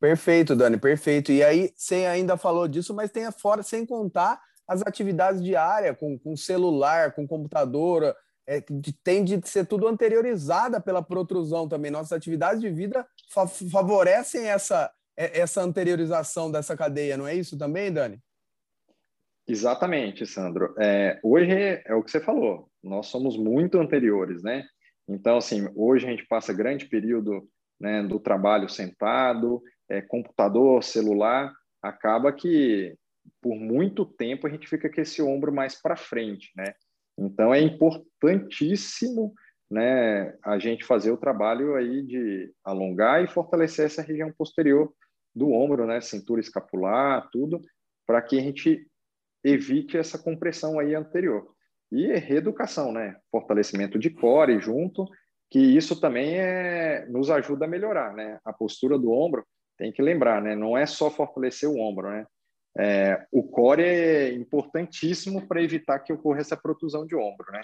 Perfeito, 0.00 0.54
Dani, 0.54 0.78
perfeito. 0.78 1.32
E 1.32 1.42
aí, 1.42 1.72
você 1.74 2.06
ainda 2.06 2.36
falou 2.36 2.68
disso, 2.68 2.94
mas 2.94 3.10
tem 3.10 3.30
fora, 3.32 3.62
sem 3.62 3.84
contar 3.84 4.40
as 4.66 4.82
atividades 4.82 5.42
diárias, 5.42 5.96
com, 5.98 6.18
com 6.18 6.36
celular, 6.36 7.14
com 7.14 7.26
computadora, 7.26 8.14
é, 8.46 8.62
tem 9.02 9.24
de 9.24 9.40
ser 9.46 9.66
tudo 9.66 9.88
anteriorizada 9.88 10.80
pela 10.80 11.02
protrusão 11.02 11.68
também. 11.68 11.90
Nossas 11.90 12.12
atividades 12.12 12.60
de 12.60 12.70
vida 12.70 13.06
fa 13.30 13.46
favorecem 13.46 14.46
essa, 14.46 14.90
é, 15.16 15.40
essa 15.40 15.62
anteriorização 15.62 16.50
dessa 16.50 16.76
cadeia, 16.76 17.16
não 17.16 17.26
é 17.26 17.34
isso 17.34 17.58
também, 17.58 17.92
Dani? 17.92 18.18
Exatamente, 19.46 20.26
Sandro. 20.26 20.74
É, 20.78 21.18
hoje 21.22 21.50
é 21.84 21.94
o 21.94 22.02
que 22.02 22.10
você 22.10 22.20
falou, 22.20 22.70
nós 22.82 23.06
somos 23.06 23.36
muito 23.36 23.78
anteriores, 23.78 24.42
né? 24.42 24.64
Então, 25.08 25.38
assim, 25.38 25.66
hoje 25.74 26.06
a 26.06 26.10
gente 26.10 26.26
passa 26.26 26.52
grande 26.52 26.84
período 26.86 27.48
né, 27.80 28.02
do 28.02 28.20
trabalho 28.20 28.68
sentado, 28.68 29.62
é, 29.88 30.00
computador, 30.02 30.82
celular, 30.82 31.52
acaba 31.82 32.32
que 32.32 32.96
por 33.40 33.54
muito 33.56 34.04
tempo 34.04 34.46
a 34.46 34.50
gente 34.50 34.68
fica 34.68 34.90
com 34.90 35.00
esse 35.00 35.22
ombro 35.22 35.52
mais 35.52 35.80
para 35.80 35.96
frente, 35.96 36.50
né? 36.56 36.74
Então 37.18 37.52
é 37.52 37.60
importantíssimo, 37.60 39.34
né, 39.70 40.34
a 40.42 40.58
gente 40.58 40.84
fazer 40.84 41.10
o 41.10 41.16
trabalho 41.16 41.74
aí 41.74 42.02
de 42.02 42.52
alongar 42.64 43.22
e 43.22 43.28
fortalecer 43.28 43.86
essa 43.86 44.02
região 44.02 44.32
posterior 44.32 44.92
do 45.34 45.52
ombro, 45.52 45.86
né, 45.86 46.00
cintura 46.00 46.40
escapular, 46.40 47.28
tudo, 47.30 47.60
para 48.06 48.22
que 48.22 48.38
a 48.38 48.42
gente 48.42 48.86
evite 49.44 49.98
essa 49.98 50.18
compressão 50.18 50.78
aí 50.78 50.94
anterior. 50.94 51.52
E 51.92 52.06
reeducação, 52.14 52.92
né, 52.92 53.16
fortalecimento 53.30 53.98
de 53.98 54.10
core 54.10 54.58
junto, 54.58 55.06
que 55.50 55.58
isso 55.58 56.00
também 56.00 56.38
é, 56.38 57.06
nos 57.06 57.30
ajuda 57.30 57.64
a 57.64 57.68
melhorar, 57.68 58.14
né, 58.14 58.38
a 58.44 58.52
postura 58.52 58.98
do 58.98 59.10
ombro, 59.10 59.44
tem 59.78 59.92
que 59.92 60.02
lembrar, 60.02 60.42
né, 60.42 60.54
não 60.54 60.76
é 60.76 60.84
só 60.84 61.10
fortalecer 61.10 61.68
o 61.68 61.78
ombro, 61.78 62.10
né, 62.10 62.26
é, 62.76 63.26
o 63.32 63.42
core 63.42 63.82
é 63.82 64.32
importantíssimo 64.34 65.46
para 65.46 65.62
evitar 65.62 65.98
que 66.00 66.12
ocorra 66.12 66.40
essa 66.40 66.56
protusão 66.56 67.06
de 67.06 67.16
ombro, 67.16 67.50
né. 67.52 67.62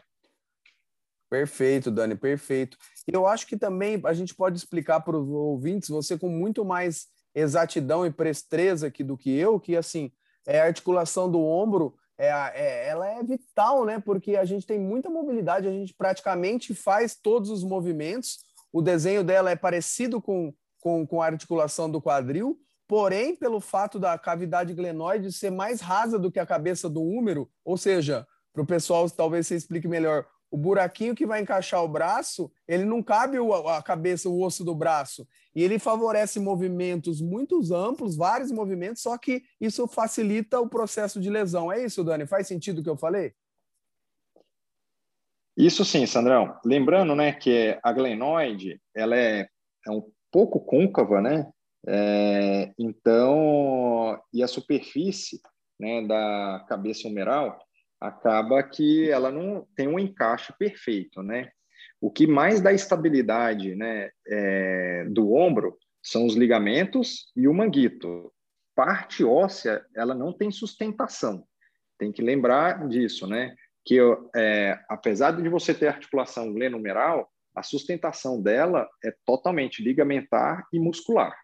Perfeito, 1.31 1.91
Dani, 1.91 2.15
perfeito. 2.15 2.77
E 3.09 3.15
eu 3.15 3.27
acho 3.27 3.47
que 3.47 3.57
também 3.57 4.01
a 4.05 4.13
gente 4.13 4.33
pode 4.35 4.57
explicar 4.57 5.01
para 5.01 5.17
os 5.17 5.29
ouvintes, 5.29 5.89
você 5.89 6.17
com 6.17 6.29
muito 6.29 6.65
mais 6.65 7.09
exatidão 7.35 8.07
e 8.07 8.11
prestreza 8.11 8.87
aqui 8.87 9.03
do 9.03 9.17
que 9.17 9.37
eu, 9.37 9.59
que 9.59 9.77
assim, 9.77 10.13
é 10.47 10.61
a 10.61 10.67
articulação 10.67 11.29
do 11.31 11.41
ombro, 11.41 11.97
é, 12.17 12.29
é, 12.29 12.89
ela 12.89 13.09
é 13.09 13.23
vital, 13.23 13.85
né? 13.85 13.99
Porque 13.99 14.37
a 14.37 14.45
gente 14.45 14.67
tem 14.67 14.79
muita 14.79 15.11
mobilidade, 15.11 15.67
a 15.67 15.73
gente 15.73 15.93
praticamente 15.95 16.75
faz 16.75 17.17
todos 17.17 17.51
os 17.51 17.65
movimentos. 17.65 18.39
O 18.73 18.81
desenho 18.81 19.25
dela 19.25 19.51
é 19.51 19.57
parecido 19.57 20.23
com, 20.23 20.55
com, 20.85 21.07
com 21.07 21.23
a 21.23 21.27
articulação 21.27 21.91
do 21.91 21.99
quadril, 21.99 22.61
porém, 22.87 23.35
pelo 23.35 23.59
fato 23.59 23.99
da 23.99 24.19
cavidade 24.19 24.75
glenoide 24.75 25.33
ser 25.33 25.51
mais 25.51 25.81
rasa 25.81 26.19
do 26.19 26.31
que 26.31 26.39
a 26.39 26.45
cabeça 26.45 26.91
do 26.91 27.03
húmero, 27.03 27.51
ou 27.65 27.79
seja, 27.79 28.27
para 28.53 28.63
o 28.63 28.67
pessoal, 28.67 29.09
talvez 29.09 29.47
você 29.47 29.57
explique 29.57 29.89
melhor, 29.89 30.27
o 30.51 30.59
buraquinho 30.59 31.15
que 31.15 31.25
vai 31.25 31.41
encaixar 31.41 31.83
o 31.83 31.89
braço, 31.89 32.53
ele 32.69 32.85
não 32.85 33.03
cabe 33.03 33.39
a 33.67 33.83
cabeça, 33.83 34.29
o 34.29 34.43
osso 34.43 34.63
do 34.63 34.75
braço. 34.75 35.27
E 35.55 35.63
ele 35.63 35.79
favorece 35.79 36.39
movimentos 36.39 37.19
muito 37.23 37.59
amplos, 37.75 38.15
vários 38.15 38.53
movimentos, 38.53 39.01
só 39.01 39.17
que 39.17 39.43
isso 39.59 39.89
facilita 39.89 40.61
o 40.61 40.69
processo 40.69 41.19
de 41.19 41.31
lesão. 41.31 41.73
É 41.73 41.83
isso, 41.83 42.05
Dani? 42.05 42.27
Faz 42.27 42.47
sentido 42.47 42.81
o 42.81 42.85
que 42.85 42.91
eu 42.91 42.97
falei? 42.97 43.33
Isso 45.57 45.83
sim, 45.83 46.05
Sandrão. 46.05 46.55
Lembrando, 46.63 47.17
né, 47.17 47.33
que 47.33 47.79
a 47.83 47.91
glenoide, 47.91 48.81
ela 48.95 49.17
é, 49.17 49.49
é 49.87 49.91
um 49.91 50.03
pouco 50.35 50.59
côncava, 50.59 51.21
né? 51.21 51.49
É, 51.87 52.73
então, 52.77 54.21
e 54.33 54.43
a 54.43 54.49
superfície 54.49 55.41
né, 55.79 56.05
da 56.05 56.67
cabeça 56.69 57.07
humeral, 57.07 57.57
acaba 58.01 58.61
que 58.65 59.09
ela 59.09 59.31
não 59.31 59.65
tem 59.77 59.87
um 59.87 59.97
encaixe 59.97 60.53
perfeito, 60.59 61.23
né? 61.23 61.51
O 62.01 62.11
que 62.11 62.27
mais 62.27 62.61
dá 62.61 62.73
estabilidade, 62.73 63.77
né, 63.77 64.11
é, 64.27 65.07
do 65.09 65.33
ombro 65.35 65.79
são 66.03 66.27
os 66.27 66.35
ligamentos 66.35 67.31
e 67.37 67.47
o 67.47 67.55
manguito. 67.55 68.33
Parte 68.75 69.25
óssea, 69.25 69.87
ela 69.95 70.17
não 70.17 70.33
tem 70.33 70.51
sustentação. 70.51 71.45
Tem 71.97 72.11
que 72.11 72.21
lembrar 72.21 72.89
disso, 72.89 73.29
né? 73.29 73.55
Que 73.85 74.01
é, 74.35 74.81
apesar 74.89 75.31
de 75.31 75.49
você 75.49 75.73
ter 75.73 75.87
articulação 75.87 76.53
glenumeral, 76.53 77.31
a 77.55 77.63
sustentação 77.63 78.43
dela 78.43 78.89
é 79.05 79.15
totalmente 79.25 79.83
ligamentar 79.83 80.67
e 80.73 80.79
muscular. 80.79 81.35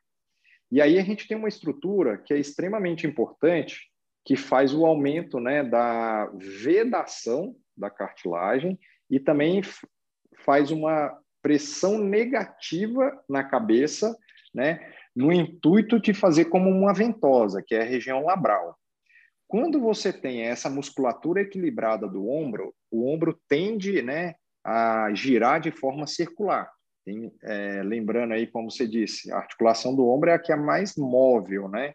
E 0.70 0.80
aí 0.80 0.98
a 0.98 1.02
gente 1.02 1.26
tem 1.26 1.36
uma 1.36 1.48
estrutura 1.48 2.18
que 2.18 2.32
é 2.32 2.38
extremamente 2.38 3.06
importante, 3.06 3.88
que 4.24 4.36
faz 4.36 4.74
o 4.74 4.86
aumento 4.86 5.40
né, 5.40 5.62
da 5.62 6.26
vedação 6.34 7.56
da 7.76 7.90
cartilagem 7.90 8.78
e 9.10 9.18
também 9.18 9.62
faz 10.44 10.70
uma 10.70 11.16
pressão 11.42 11.98
negativa 11.98 13.18
na 13.28 13.42
cabeça, 13.42 14.16
né, 14.54 14.92
no 15.16 15.32
intuito 15.32 15.98
de 15.98 16.12
fazer 16.12 16.46
como 16.46 16.68
uma 16.68 16.92
ventosa, 16.92 17.62
que 17.66 17.74
é 17.74 17.82
a 17.82 17.86
região 17.86 18.24
labral. 18.24 18.76
Quando 19.48 19.80
você 19.80 20.12
tem 20.12 20.42
essa 20.42 20.70
musculatura 20.70 21.40
equilibrada 21.40 22.06
do 22.06 22.28
ombro, 22.28 22.72
o 22.90 23.10
ombro 23.10 23.36
tende 23.48 24.00
né, 24.02 24.34
a 24.64 25.12
girar 25.14 25.60
de 25.60 25.70
forma 25.70 26.06
circular. 26.06 26.70
Tem, 27.04 27.32
é, 27.42 27.82
lembrando 27.82 28.34
aí, 28.34 28.46
como 28.46 28.70
você 28.70 28.86
disse, 28.86 29.32
a 29.32 29.38
articulação 29.38 29.94
do 29.94 30.06
ombro 30.06 30.30
é 30.30 30.34
a 30.34 30.38
que 30.38 30.52
é 30.52 30.56
mais 30.56 30.96
móvel, 30.96 31.68
né? 31.68 31.94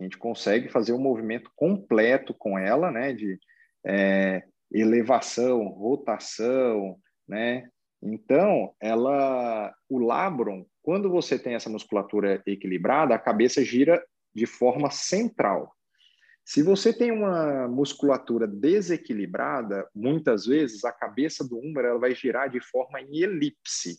A 0.00 0.04
gente 0.04 0.18
consegue 0.18 0.68
fazer 0.68 0.92
um 0.92 0.98
movimento 0.98 1.50
completo 1.54 2.34
com 2.34 2.58
ela, 2.58 2.90
né? 2.90 3.12
De 3.12 3.38
é, 3.86 4.42
elevação, 4.72 5.64
rotação, 5.68 6.96
né? 7.28 7.68
Então, 8.02 8.74
ela, 8.80 9.74
o 9.88 9.98
labrum, 9.98 10.66
quando 10.82 11.10
você 11.10 11.38
tem 11.38 11.54
essa 11.54 11.70
musculatura 11.70 12.42
equilibrada, 12.46 13.14
a 13.14 13.18
cabeça 13.18 13.64
gira 13.64 14.04
de 14.34 14.44
forma 14.44 14.90
central. 14.90 15.74
Se 16.44 16.62
você 16.62 16.92
tem 16.92 17.10
uma 17.10 17.66
musculatura 17.66 18.46
desequilibrada, 18.46 19.88
muitas 19.94 20.44
vezes 20.44 20.84
a 20.84 20.92
cabeça 20.92 21.42
do 21.42 21.58
húmero 21.58 21.88
ela 21.88 21.98
vai 21.98 22.14
girar 22.14 22.50
de 22.50 22.60
forma 22.60 23.00
em 23.00 23.22
elipse. 23.22 23.98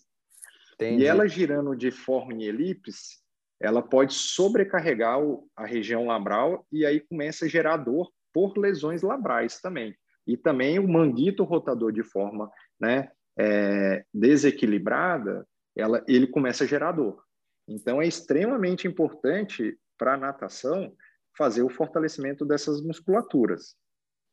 Entendi. 0.76 1.04
E 1.04 1.08
ela 1.08 1.28
girando 1.28 1.76
de 1.76 1.90
forma 1.90 2.34
em 2.34 2.44
elipse, 2.44 3.18
ela 3.60 3.82
pode 3.82 4.14
sobrecarregar 4.14 5.18
a 5.56 5.66
região 5.66 6.06
labral 6.06 6.68
e 6.72 6.86
aí 6.86 7.00
começa 7.00 7.46
a 7.46 7.48
gerar 7.48 7.78
dor 7.78 8.12
por 8.32 8.58
lesões 8.58 9.02
labrais 9.02 9.60
também. 9.60 9.96
E 10.28 10.38
também 10.38 10.78
o 10.78 10.88
manguito 10.88 11.44
rotador 11.44 11.92
de 11.92 12.04
forma 12.04 12.52
né, 12.80 13.10
é, 13.40 14.04
desequilibrada, 14.14 15.48
ela, 15.76 16.04
ele 16.08 16.28
começa 16.28 16.64
a 16.64 16.68
gerar 16.68 16.92
dor. 16.92 17.24
Então, 17.68 18.02
é 18.02 18.08
extremamente 18.08 18.88
importante 18.88 19.78
para 19.98 20.14
a 20.14 20.18
natação 20.18 20.94
fazer 21.38 21.64
o 21.64 21.70
fortalecimento 21.70 22.46
dessas 22.46 22.82
musculaturas. 22.82 23.76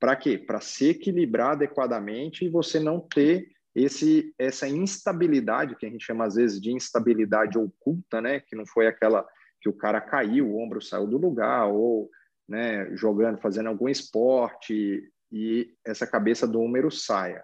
Para 0.00 0.16
quê? 0.16 0.37
Para 0.37 0.61
se 0.61 0.90
equilibrar 0.90 1.52
adequadamente 1.52 2.44
e 2.44 2.49
você 2.49 2.80
não 2.80 3.00
ter 3.00 3.49
esse 3.75 4.35
essa 4.38 4.68
instabilidade 4.68 5.76
que 5.76 5.87
a 5.87 5.88
gente 5.88 6.04
chama 6.04 6.25
às 6.25 6.35
vezes 6.35 6.61
de 6.61 6.73
instabilidade 6.73 7.56
oculta, 7.56 8.21
né? 8.21 8.40
Que 8.40 8.54
não 8.54 8.66
foi 8.66 8.87
aquela 8.87 9.26
que 9.61 9.68
o 9.68 9.73
cara 9.73 10.00
caiu, 10.00 10.49
o 10.49 10.59
ombro 10.59 10.82
saiu 10.82 11.06
do 11.06 11.16
lugar 11.16 11.68
ou 11.68 12.11
né, 12.49 12.94
jogando, 12.97 13.40
fazendo 13.40 13.68
algum 13.68 13.88
esporte 13.88 15.09
e 15.30 15.73
essa 15.87 16.06
cabeça 16.06 16.47
do 16.47 16.61
húmero 16.61 16.90
saia. 16.90 17.42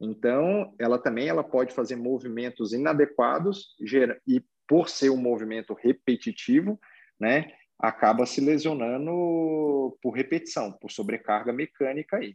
Então, 0.00 0.74
ela 0.78 0.98
também 0.98 1.28
ela 1.28 1.44
pode 1.44 1.74
fazer 1.74 1.96
movimentos 1.96 2.72
inadequados 2.72 3.76
e 4.26 4.42
por 4.66 4.88
ser 4.88 5.10
um 5.10 5.16
movimento 5.16 5.74
repetitivo, 5.74 6.80
né, 7.20 7.52
acaba 7.78 8.26
se 8.26 8.40
lesionando 8.40 9.96
por 10.02 10.10
repetição, 10.10 10.72
por 10.72 10.90
sobrecarga 10.90 11.52
mecânica 11.52 12.16
aí. 12.16 12.34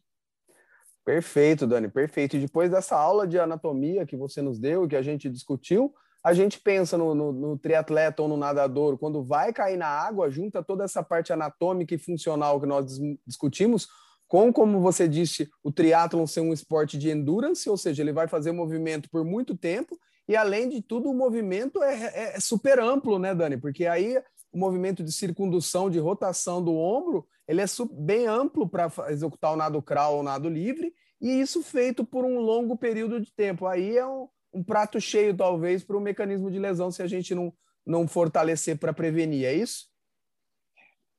Perfeito, 1.06 1.68
Dani, 1.68 1.90
perfeito. 1.90 2.38
E 2.38 2.40
depois 2.40 2.72
dessa 2.72 2.96
aula 2.96 3.28
de 3.28 3.38
anatomia 3.38 4.06
que 4.06 4.16
você 4.16 4.42
nos 4.42 4.58
deu, 4.58 4.88
que 4.88 4.96
a 4.96 5.02
gente 5.02 5.30
discutiu, 5.30 5.94
a 6.24 6.34
gente 6.34 6.60
pensa 6.62 6.98
no, 6.98 7.14
no, 7.14 7.34
no, 7.34 7.58
triatleta 7.58 8.22
ou 8.22 8.30
no 8.30 8.38
nadador, 8.38 8.98
quando 8.98 9.22
vai 9.22 9.52
cair 9.52 9.76
na 9.76 9.88
água, 9.88 10.30
junta 10.30 10.64
toda 10.64 10.86
essa 10.86 11.04
parte 11.04 11.34
anatômica 11.34 11.94
e 11.94 11.98
funcional 11.98 12.62
que 12.62 12.66
nós 12.66 12.98
discutimos, 13.28 13.90
com, 14.26 14.54
como 14.54 14.80
você 14.80 15.06
disse, 15.06 15.50
o 15.62 15.70
triatlon 15.70 16.26
ser 16.26 16.40
um 16.40 16.54
esporte 16.54 16.98
de 16.98 17.10
endurance, 17.10 17.70
ou 17.70 17.76
seja, 17.76 18.02
ele 18.02 18.14
vai 18.14 18.30
fazer 18.30 18.54
movimento 18.54 19.10
por 19.10 19.26
muito 19.26 19.58
tempo, 19.58 20.00
e 20.26 20.38
além 20.38 20.70
de 20.70 20.82
tudo, 20.82 21.10
o 21.10 21.14
movimento 21.14 21.84
é, 21.84 21.94
é, 21.94 22.36
é 22.36 22.40
super 22.40 22.80
amplo, 22.80 23.20
né, 23.20 23.36
Dani? 23.36 23.58
Porque 23.58 23.86
aí 23.86 24.18
o 24.54 24.58
movimento 24.60 25.04
de 25.04 25.12
circundução, 25.12 25.90
de 25.90 25.98
rotação 25.98 26.64
do 26.64 26.76
ombro, 26.76 27.28
ele 27.48 27.60
é 27.60 27.66
bem 27.92 28.28
amplo 28.28 28.70
para 28.70 28.90
executar 29.10 29.52
o 29.52 29.56
nado 29.58 29.82
crawl 29.82 30.18
ou 30.18 30.24
nado 30.24 30.48
livre, 30.48 30.94
e 31.20 31.42
isso 31.42 31.64
feito 31.64 32.06
por 32.06 32.24
um 32.24 32.40
longo 32.40 32.78
período 32.78 33.20
de 33.20 33.34
tempo. 33.34 33.66
Aí 33.66 33.98
é 33.98 34.06
um, 34.06 34.28
um 34.54 34.64
prato 34.64 35.02
cheio, 35.02 35.36
talvez, 35.36 35.84
para 35.84 35.98
o 35.98 36.02
mecanismo 36.02 36.52
de 36.52 36.60
lesão, 36.60 36.92
se 36.92 37.02
a 37.02 37.08
gente 37.08 37.34
não, 37.34 37.52
não 37.86 38.08
fortalecer 38.08 38.78
para 38.78 38.94
prevenir, 38.94 39.46
é 39.46 39.54
isso? 39.54 39.88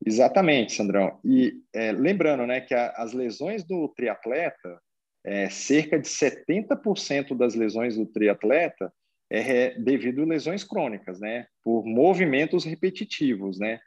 Exatamente, 0.07 0.75
Sandrão. 0.75 1.19
E 1.25 1.55
é, 1.73 1.91
lembrando 1.91 2.47
né, 2.47 2.61
que 2.61 2.75
a, 2.75 2.91
as 2.91 3.13
lesões 3.13 3.65
do 3.65 3.89
triatleta, 3.89 4.81
é, 5.25 5.49
cerca 5.49 5.99
de 5.99 6.07
70% 6.07 7.37
das 7.37 7.55
lesões 7.55 7.97
do 7.97 8.07
triatleta 8.07 8.93
é 9.35 9.79
devido 9.79 10.23
a 10.23 10.27
lesões 10.27 10.63
crônicas, 10.63 11.21
né? 11.21 11.47
Por 11.63 11.85
movimentos 11.85 12.65
repetitivos, 12.65 13.59
né? 13.59 13.81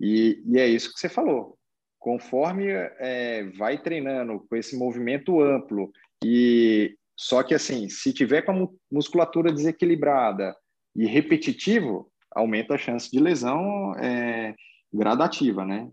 E, 0.00 0.42
e 0.46 0.58
é 0.58 0.66
isso 0.66 0.92
que 0.92 0.98
você 0.98 1.08
falou. 1.08 1.58
Conforme 1.98 2.66
é, 2.68 3.44
vai 3.56 3.80
treinando 3.80 4.44
com 4.48 4.56
esse 4.56 4.76
movimento 4.76 5.40
amplo 5.40 5.90
e 6.24 6.96
só 7.16 7.42
que 7.42 7.54
assim, 7.54 7.88
se 7.88 8.12
tiver 8.12 8.42
com 8.42 8.52
a 8.52 8.68
musculatura 8.90 9.52
desequilibrada 9.52 10.54
e 10.94 11.06
repetitivo, 11.06 12.10
aumenta 12.30 12.74
a 12.74 12.78
chance 12.78 13.10
de 13.10 13.18
lesão 13.18 13.94
é, 13.96 14.54
gradativa, 14.92 15.64
né? 15.64 15.90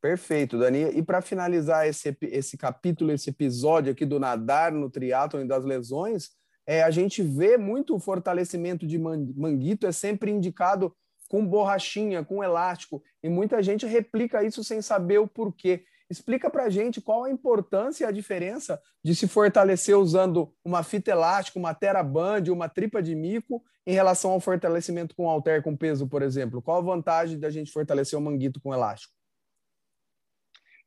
Perfeito, 0.00 0.58
Dani. 0.58 0.90
E 0.90 1.02
para 1.02 1.22
finalizar 1.22 1.88
esse, 1.88 2.14
esse 2.20 2.58
capítulo, 2.58 3.10
esse 3.10 3.30
episódio 3.30 3.92
aqui 3.92 4.04
do 4.04 4.20
nadar 4.20 4.70
no 4.70 4.90
triatlo 4.90 5.40
e 5.40 5.48
das 5.48 5.64
lesões, 5.64 6.30
é, 6.66 6.82
a 6.82 6.90
gente 6.90 7.22
vê 7.22 7.56
muito 7.56 7.94
o 7.94 7.98
fortalecimento 7.98 8.86
de 8.86 8.98
manguito, 8.98 9.86
é 9.86 9.92
sempre 9.92 10.30
indicado 10.30 10.94
com 11.28 11.44
borrachinha, 11.44 12.24
com 12.24 12.44
elástico, 12.44 13.02
e 13.22 13.28
muita 13.28 13.62
gente 13.62 13.86
replica 13.86 14.44
isso 14.44 14.62
sem 14.62 14.80
saber 14.80 15.18
o 15.18 15.26
porquê. 15.26 15.84
Explica 16.08 16.50
para 16.50 16.64
a 16.64 16.70
gente 16.70 17.00
qual 17.00 17.24
a 17.24 17.30
importância 17.30 18.04
e 18.04 18.06
a 18.06 18.10
diferença 18.10 18.80
de 19.02 19.14
se 19.14 19.26
fortalecer 19.26 19.98
usando 19.98 20.52
uma 20.64 20.82
fita 20.82 21.10
elástica, 21.10 21.58
uma 21.58 21.74
teraband, 21.74 22.44
uma 22.50 22.68
tripa 22.68 23.02
de 23.02 23.14
mico, 23.14 23.62
em 23.86 23.92
relação 23.92 24.30
ao 24.30 24.40
fortalecimento 24.40 25.14
com 25.14 25.28
halter 25.28 25.62
com 25.62 25.76
peso, 25.76 26.06
por 26.06 26.22
exemplo. 26.22 26.62
Qual 26.62 26.78
a 26.78 26.82
vantagem 26.82 27.38
da 27.38 27.50
gente 27.50 27.72
fortalecer 27.72 28.18
o 28.18 28.22
manguito 28.22 28.60
com 28.60 28.72
elástico? 28.72 29.12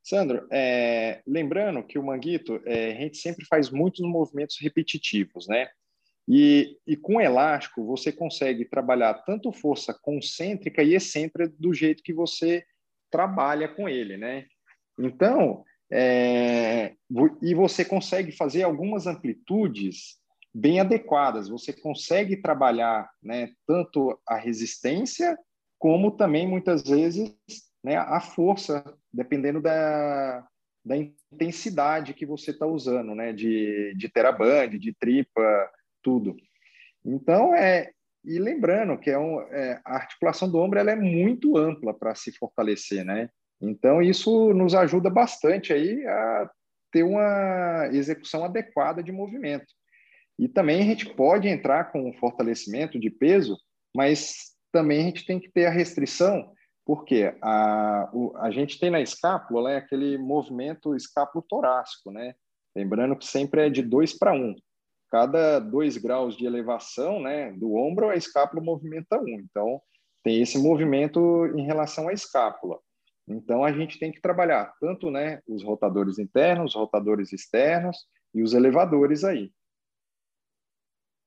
Sandro, 0.07 0.47
é, 0.49 1.21
lembrando 1.27 1.83
que 1.83 1.99
o 1.99 2.03
manguito, 2.03 2.61
é, 2.65 2.93
a 2.93 3.01
gente 3.01 3.17
sempre 3.17 3.45
faz 3.45 3.69
muitos 3.69 3.99
movimentos 4.07 4.57
repetitivos, 4.57 5.47
né? 5.49 5.67
E, 6.25 6.77
e 6.87 6.95
com 6.95 7.19
elástico, 7.19 7.85
você 7.85 8.09
consegue 8.09 8.63
trabalhar 8.63 9.15
tanto 9.25 9.51
força 9.51 9.93
concêntrica 9.93 10.81
e 10.81 10.95
excêntrica 10.95 11.53
do 11.59 11.73
jeito 11.73 12.01
que 12.03 12.13
você 12.13 12.63
trabalha 13.11 13.67
com 13.67 13.89
ele, 13.89 14.15
né? 14.15 14.45
Então, 14.97 15.65
é, 15.91 16.93
e 17.41 17.53
você 17.53 17.83
consegue 17.83 18.31
fazer 18.31 18.63
algumas 18.63 19.07
amplitudes 19.07 20.17
bem 20.53 20.79
adequadas. 20.79 21.49
Você 21.49 21.73
consegue 21.73 22.37
trabalhar 22.37 23.09
né, 23.21 23.51
tanto 23.65 24.17
a 24.25 24.37
resistência, 24.37 25.37
como 25.77 26.11
também, 26.11 26.47
muitas 26.47 26.83
vezes, 26.83 27.35
né, 27.83 27.97
a 27.97 28.19
força, 28.19 28.83
dependendo 29.17 29.59
da, 29.59 30.47
da 30.85 30.95
intensidade 30.95 32.13
que 32.13 32.23
você 32.23 32.51
está 32.51 32.67
usando, 32.67 33.15
né, 33.15 33.33
de, 33.33 33.95
de 33.97 34.07
teraband, 34.07 34.77
de 34.77 34.93
tripa, 34.93 35.71
tudo. 36.03 36.35
Então, 37.03 37.55
é, 37.55 37.89
e 38.23 38.37
lembrando 38.37 38.95
que 38.99 39.09
é, 39.09 39.17
um, 39.17 39.41
é 39.41 39.81
a 39.83 39.95
articulação 39.95 40.47
do 40.49 40.59
ombro 40.59 40.77
ela 40.77 40.91
é 40.91 40.95
muito 40.95 41.57
ampla 41.57 41.95
para 41.95 42.13
se 42.13 42.31
fortalecer, 42.37 43.03
né? 43.03 43.27
Então, 43.59 44.03
isso 44.03 44.53
nos 44.53 44.75
ajuda 44.75 45.09
bastante 45.09 45.73
aí 45.73 46.05
a 46.05 46.49
ter 46.91 47.01
uma 47.01 47.89
execução 47.91 48.45
adequada 48.45 49.01
de 49.01 49.11
movimento. 49.11 49.65
E 50.37 50.47
também 50.47 50.81
a 50.81 50.85
gente 50.85 51.09
pode 51.15 51.47
entrar 51.47 51.91
com 51.91 52.13
fortalecimento 52.13 52.99
de 52.99 53.09
peso, 53.09 53.57
mas 53.95 54.51
também 54.71 54.99
a 54.99 55.03
gente 55.05 55.25
tem 55.25 55.39
que 55.39 55.49
ter 55.49 55.65
a 55.65 55.71
restrição, 55.71 56.53
porque 56.87 57.35
a, 57.41 58.09
o, 58.13 58.31
a 58.37 58.49
gente 58.49 58.79
tem 58.79 58.89
na 58.89 59.01
escápula 59.01 59.71
né, 59.71 59.75
aquele 59.75 60.17
movimento 60.17 60.95
escápulo 60.95 61.43
torácico, 61.47 62.13
né? 62.13 62.33
Lembrando 62.73 63.17
que 63.17 63.25
sempre 63.25 63.67
é 63.67 63.69
de 63.69 63.81
2 63.81 64.17
para 64.17 64.31
1. 64.31 64.37
Um. 64.37 64.55
Cada 65.11 65.59
2 65.59 65.97
graus 65.97 66.37
de 66.37 66.45
elevação 66.45 67.19
né, 67.19 67.51
do 67.51 67.75
ombro, 67.75 68.07
a 68.07 68.15
escápula 68.15 68.63
movimenta 68.63 69.17
1. 69.17 69.19
Um. 69.19 69.39
Então, 69.41 69.81
tem 70.23 70.41
esse 70.41 70.57
movimento 70.57 71.47
em 71.57 71.65
relação 71.65 72.07
à 72.07 72.13
escápula. 72.13 72.79
Então, 73.27 73.65
a 73.65 73.73
gente 73.73 73.99
tem 73.99 74.09
que 74.09 74.21
trabalhar 74.21 74.73
tanto 74.79 75.11
né, 75.11 75.41
os 75.45 75.65
rotadores 75.65 76.17
internos, 76.17 76.73
os 76.73 76.79
rotadores 76.79 77.33
externos 77.33 77.97
e 78.33 78.41
os 78.41 78.53
elevadores 78.53 79.25
aí. 79.25 79.51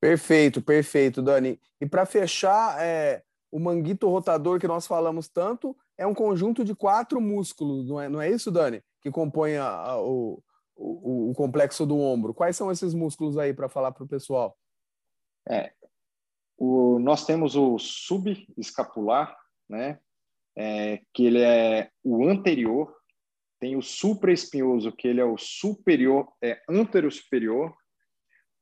Perfeito, 0.00 0.62
perfeito, 0.62 1.20
Dani. 1.20 1.60
E 1.78 1.84
para 1.84 2.06
fechar, 2.06 2.82
é, 2.82 3.22
o 3.50 3.58
manguito 3.58 4.08
rotador 4.08 4.60
que 4.60 4.68
nós 4.68 4.86
falamos 4.86 5.28
tanto 5.28 5.76
é 5.98 6.06
um 6.06 6.14
conjunto 6.14 6.64
de 6.64 6.74
quatro 6.74 7.20
músculos, 7.20 7.88
não 7.88 8.00
é, 8.00 8.08
não 8.08 8.20
é 8.20 8.30
isso, 8.30 8.50
Dani? 8.50 8.82
Que 9.02 9.10
compõe 9.10 9.56
a, 9.56 9.68
a, 9.68 10.00
o, 10.00 10.42
o, 10.76 11.30
o, 11.30 11.34
complexo 11.34 11.84
do 11.84 11.98
ombro. 11.98 12.32
Quais 12.32 12.56
são 12.56 12.70
esses 12.70 12.94
músculos 12.94 13.36
aí 13.36 13.52
para 13.52 13.68
falar 13.68 13.92
para 13.92 14.04
o 14.04 14.08
pessoal? 14.08 14.56
É, 15.48 15.72
o, 16.56 16.98
nós 16.98 17.24
temos 17.24 17.56
o 17.56 17.78
subescapular, 17.78 19.36
né? 19.68 19.98
É, 20.56 21.00
que 21.14 21.26
ele 21.26 21.40
é 21.40 21.90
o 22.04 22.28
anterior, 22.28 22.94
tem 23.58 23.76
o 23.76 23.82
supraespinhoso, 23.82 24.92
que 24.92 25.08
ele 25.08 25.20
é 25.20 25.24
o 25.24 25.38
superior, 25.38 26.30
é 26.42 26.60
antero 26.68 27.10
superior. 27.10 27.74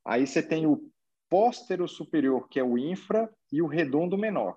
Aí 0.05 0.27
você 0.27 0.43
tem 0.43 0.67
o 0.67 0.91
póstero 1.29 1.87
superior, 1.89 2.49
que 2.49 2.59
é 2.59 2.65
o 2.65 2.79
infra, 2.79 3.31
e 3.53 3.63
o 3.63 3.67
redondo 3.67 4.17
menor. 4.17 4.57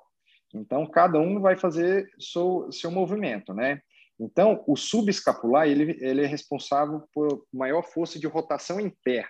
Então, 0.53 0.85
cada 0.85 1.19
um 1.19 1.39
vai 1.39 1.55
fazer 1.55 2.09
seu, 2.19 2.71
seu 2.71 2.91
movimento, 2.91 3.53
né? 3.53 3.81
Então, 4.19 4.63
o 4.67 4.75
subescapular, 4.75 5.67
ele, 5.67 5.97
ele 5.99 6.23
é 6.23 6.27
responsável 6.27 7.03
por 7.13 7.43
maior 7.51 7.81
força 7.81 8.19
de 8.19 8.27
rotação 8.27 8.79
interna. 8.79 9.29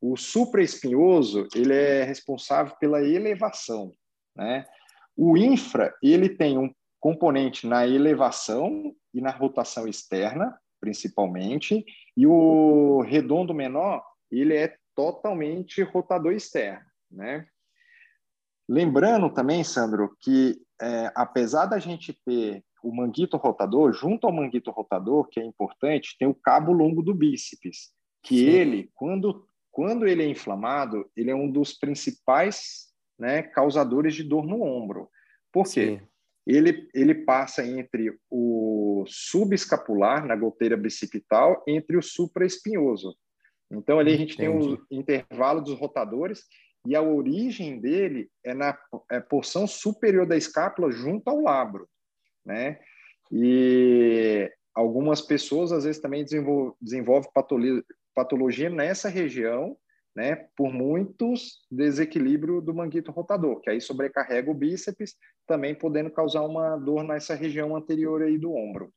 O 0.00 0.16
supraespinhoso, 0.16 1.48
ele 1.54 1.74
é 1.74 2.04
responsável 2.04 2.76
pela 2.78 3.02
elevação, 3.02 3.92
né? 4.36 4.64
O 5.16 5.36
infra, 5.36 5.94
ele 6.02 6.28
tem 6.28 6.58
um 6.58 6.72
componente 7.00 7.66
na 7.66 7.86
elevação 7.86 8.94
e 9.12 9.20
na 9.20 9.30
rotação 9.30 9.86
externa, 9.86 10.58
principalmente, 10.80 11.84
e 12.16 12.26
o 12.26 13.00
redondo 13.00 13.54
menor, 13.54 14.04
ele 14.30 14.54
é 14.54 14.76
totalmente 14.94 15.82
rotador 15.82 16.32
externo, 16.32 16.84
né? 17.10 17.46
Lembrando 18.68 19.28
também, 19.30 19.62
Sandro, 19.62 20.16
que 20.20 20.58
é, 20.80 21.12
apesar 21.14 21.66
da 21.66 21.78
gente 21.78 22.12
ter 22.24 22.64
o 22.82 22.94
manguito 22.94 23.36
rotador, 23.36 23.92
junto 23.92 24.26
ao 24.26 24.32
manguito 24.32 24.70
rotador, 24.70 25.28
que 25.28 25.40
é 25.40 25.44
importante, 25.44 26.16
tem 26.18 26.28
o 26.28 26.34
cabo 26.34 26.72
longo 26.72 27.02
do 27.02 27.14
bíceps, 27.14 27.92
que 28.22 28.38
Sim. 28.38 28.46
ele, 28.46 28.90
quando, 28.94 29.46
quando 29.70 30.06
ele 30.06 30.22
é 30.22 30.28
inflamado, 30.28 31.10
ele 31.16 31.30
é 31.30 31.34
um 31.34 31.50
dos 31.50 31.72
principais 31.72 32.92
né, 33.18 33.42
causadores 33.42 34.14
de 34.14 34.22
dor 34.22 34.46
no 34.46 34.62
ombro. 34.62 35.08
Por 35.52 35.64
quê? 35.64 35.98
Sim. 35.98 36.00
Ele, 36.46 36.88
ele 36.92 37.14
passa 37.14 37.66
entre 37.66 38.14
o 38.30 39.04
subescapular, 39.06 40.26
na 40.26 40.36
goteira 40.36 40.76
bicipital, 40.76 41.62
entre 41.66 41.96
o 41.96 42.02
supraespinhoso. 42.02 43.16
Então, 43.70 43.98
ali 43.98 44.12
a 44.12 44.16
gente 44.16 44.34
Entendi. 44.34 44.76
tem 44.86 44.98
o 44.98 45.00
intervalo 45.00 45.62
dos 45.62 45.78
rotadores 45.78 46.44
e 46.86 46.94
a 46.94 47.02
origem 47.02 47.80
dele 47.80 48.30
é 48.44 48.52
na 48.52 48.78
é 49.10 49.20
porção 49.20 49.66
superior 49.66 50.26
da 50.26 50.36
escápula 50.36 50.90
junto 50.90 51.28
ao 51.28 51.40
labro, 51.40 51.88
né? 52.44 52.78
E 53.32 54.50
algumas 54.74 55.20
pessoas 55.20 55.72
às 55.72 55.84
vezes 55.84 56.00
também 56.00 56.22
desenvolvem 56.22 56.74
desenvolve 56.80 57.28
patologia 58.14 58.70
nessa 58.70 59.08
região, 59.08 59.76
né? 60.14 60.46
Por 60.56 60.72
muitos 60.72 61.66
desequilíbrio 61.70 62.60
do 62.60 62.74
manguito 62.74 63.10
rotador, 63.10 63.60
que 63.60 63.70
aí 63.70 63.80
sobrecarrega 63.80 64.50
o 64.50 64.54
bíceps, 64.54 65.14
também 65.46 65.74
podendo 65.74 66.10
causar 66.10 66.42
uma 66.42 66.76
dor 66.76 67.02
nessa 67.02 67.34
região 67.34 67.74
anterior 67.74 68.22
aí 68.22 68.38
do 68.38 68.54
ombro. 68.54 68.92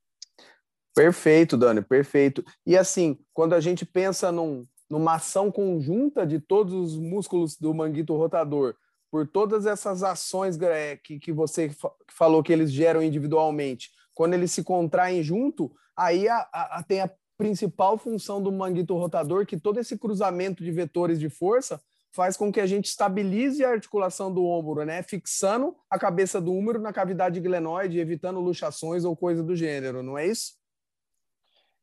Perfeito, 0.93 1.55
Dani, 1.55 1.81
perfeito. 1.81 2.43
E 2.65 2.75
assim, 2.75 3.19
quando 3.33 3.53
a 3.53 3.59
gente 3.59 3.85
pensa 3.85 4.31
num, 4.31 4.65
numa 4.89 5.15
ação 5.15 5.51
conjunta 5.51 6.25
de 6.25 6.39
todos 6.39 6.73
os 6.73 6.97
músculos 6.97 7.57
do 7.57 7.73
manguito 7.73 8.15
rotador, 8.15 8.75
por 9.11 9.27
todas 9.27 9.65
essas 9.65 10.03
ações 10.03 10.59
é, 10.61 10.97
que, 10.97 11.19
que 11.19 11.31
você 11.31 11.71
falou 12.09 12.43
que 12.43 12.51
eles 12.51 12.71
geram 12.71 13.01
individualmente, 13.01 13.91
quando 14.13 14.33
eles 14.33 14.51
se 14.51 14.63
contraem 14.63 15.21
junto, 15.23 15.71
aí 15.95 16.27
a, 16.27 16.47
a, 16.51 16.83
tem 16.83 17.01
a 17.01 17.11
principal 17.37 17.97
função 17.97 18.41
do 18.41 18.51
manguito 18.51 18.95
rotador, 18.95 19.45
que 19.45 19.59
todo 19.59 19.79
esse 19.79 19.97
cruzamento 19.97 20.63
de 20.63 20.71
vetores 20.71 21.19
de 21.19 21.29
força 21.29 21.79
faz 22.11 22.35
com 22.35 22.51
que 22.51 22.59
a 22.59 22.65
gente 22.65 22.85
estabilize 22.85 23.63
a 23.63 23.69
articulação 23.69 24.33
do 24.33 24.43
ombro, 24.43 24.83
né? 24.83 25.03
Fixando 25.03 25.75
a 25.87 25.99
cabeça 25.99 26.41
do 26.41 26.51
húmero 26.51 26.79
na 26.79 26.91
cavidade 26.91 27.39
glenoide, 27.39 27.99
evitando 27.99 28.39
luxações 28.39 29.05
ou 29.05 29.15
coisa 29.15 29.43
do 29.43 29.55
gênero, 29.55 30.01
não 30.01 30.17
é 30.17 30.25
isso? 30.25 30.53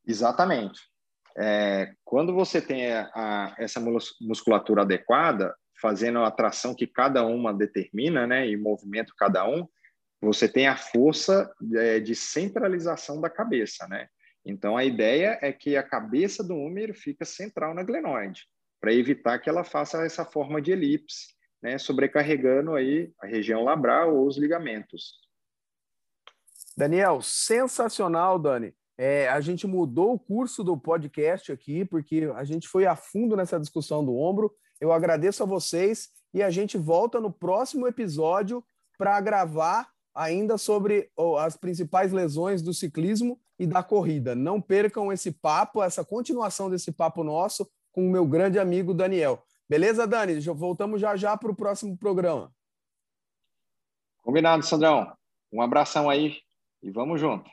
Exatamente. 0.04 0.80
É, 1.36 1.92
quando 2.04 2.32
você 2.32 2.60
tem 2.60 2.92
a, 2.92 3.10
a, 3.14 3.54
essa 3.58 3.80
musculatura 4.20 4.82
adequada, 4.82 5.54
fazendo 5.80 6.20
a 6.20 6.30
tração 6.30 6.74
que 6.74 6.86
cada 6.86 7.24
uma 7.26 7.52
determina, 7.52 8.26
né, 8.26 8.48
e 8.48 8.56
movimento 8.56 9.14
cada 9.16 9.46
um, 9.48 9.68
você 10.20 10.48
tem 10.48 10.66
a 10.66 10.76
força 10.76 11.52
é, 11.74 12.00
de 12.00 12.14
centralização 12.14 13.20
da 13.20 13.28
cabeça, 13.28 13.86
né? 13.88 14.08
Então 14.44 14.76
a 14.76 14.84
ideia 14.84 15.38
é 15.42 15.52
que 15.52 15.76
a 15.76 15.82
cabeça 15.82 16.42
do 16.42 16.54
húmero 16.54 16.94
fica 16.94 17.24
central 17.24 17.74
na 17.74 17.82
glenoide, 17.82 18.46
para 18.80 18.92
evitar 18.92 19.38
que 19.38 19.48
ela 19.48 19.64
faça 19.64 20.04
essa 20.04 20.24
forma 20.24 20.60
de 20.60 20.72
elipse, 20.72 21.34
né, 21.62 21.78
sobrecarregando 21.78 22.74
aí 22.74 23.12
a 23.20 23.26
região 23.26 23.64
labral 23.64 24.14
ou 24.14 24.26
os 24.26 24.36
ligamentos. 24.36 25.18
Daniel, 26.76 27.20
sensacional, 27.22 28.38
Dani. 28.38 28.74
É, 28.96 29.28
a 29.28 29.40
gente 29.40 29.66
mudou 29.66 30.14
o 30.14 30.18
curso 30.18 30.62
do 30.62 30.76
podcast 30.76 31.50
aqui, 31.50 31.84
porque 31.84 32.30
a 32.36 32.44
gente 32.44 32.68
foi 32.68 32.86
a 32.86 32.94
fundo 32.94 33.36
nessa 33.36 33.58
discussão 33.58 34.04
do 34.04 34.16
ombro. 34.16 34.54
Eu 34.80 34.92
agradeço 34.92 35.42
a 35.42 35.46
vocês 35.46 36.10
e 36.32 36.42
a 36.42 36.50
gente 36.50 36.78
volta 36.78 37.20
no 37.20 37.32
próximo 37.32 37.86
episódio 37.86 38.64
para 38.96 39.20
gravar 39.20 39.88
ainda 40.14 40.56
sobre 40.56 41.10
as 41.38 41.56
principais 41.56 42.12
lesões 42.12 42.62
do 42.62 42.72
ciclismo 42.72 43.40
e 43.58 43.66
da 43.66 43.82
corrida. 43.82 44.34
Não 44.34 44.60
percam 44.60 45.12
esse 45.12 45.32
papo, 45.32 45.82
essa 45.82 46.04
continuação 46.04 46.70
desse 46.70 46.92
papo 46.92 47.24
nosso 47.24 47.68
com 47.90 48.06
o 48.06 48.10
meu 48.10 48.26
grande 48.26 48.58
amigo 48.58 48.94
Daniel. 48.94 49.42
Beleza, 49.68 50.06
Dani? 50.06 50.38
Voltamos 50.40 51.00
já 51.00 51.16
já 51.16 51.36
para 51.36 51.50
o 51.50 51.56
próximo 51.56 51.96
programa. 51.96 52.52
Combinado, 54.22 54.64
Sandrão. 54.64 55.12
Um 55.52 55.62
abração 55.62 56.08
aí 56.08 56.38
e 56.82 56.90
vamos 56.90 57.20
junto. 57.20 57.48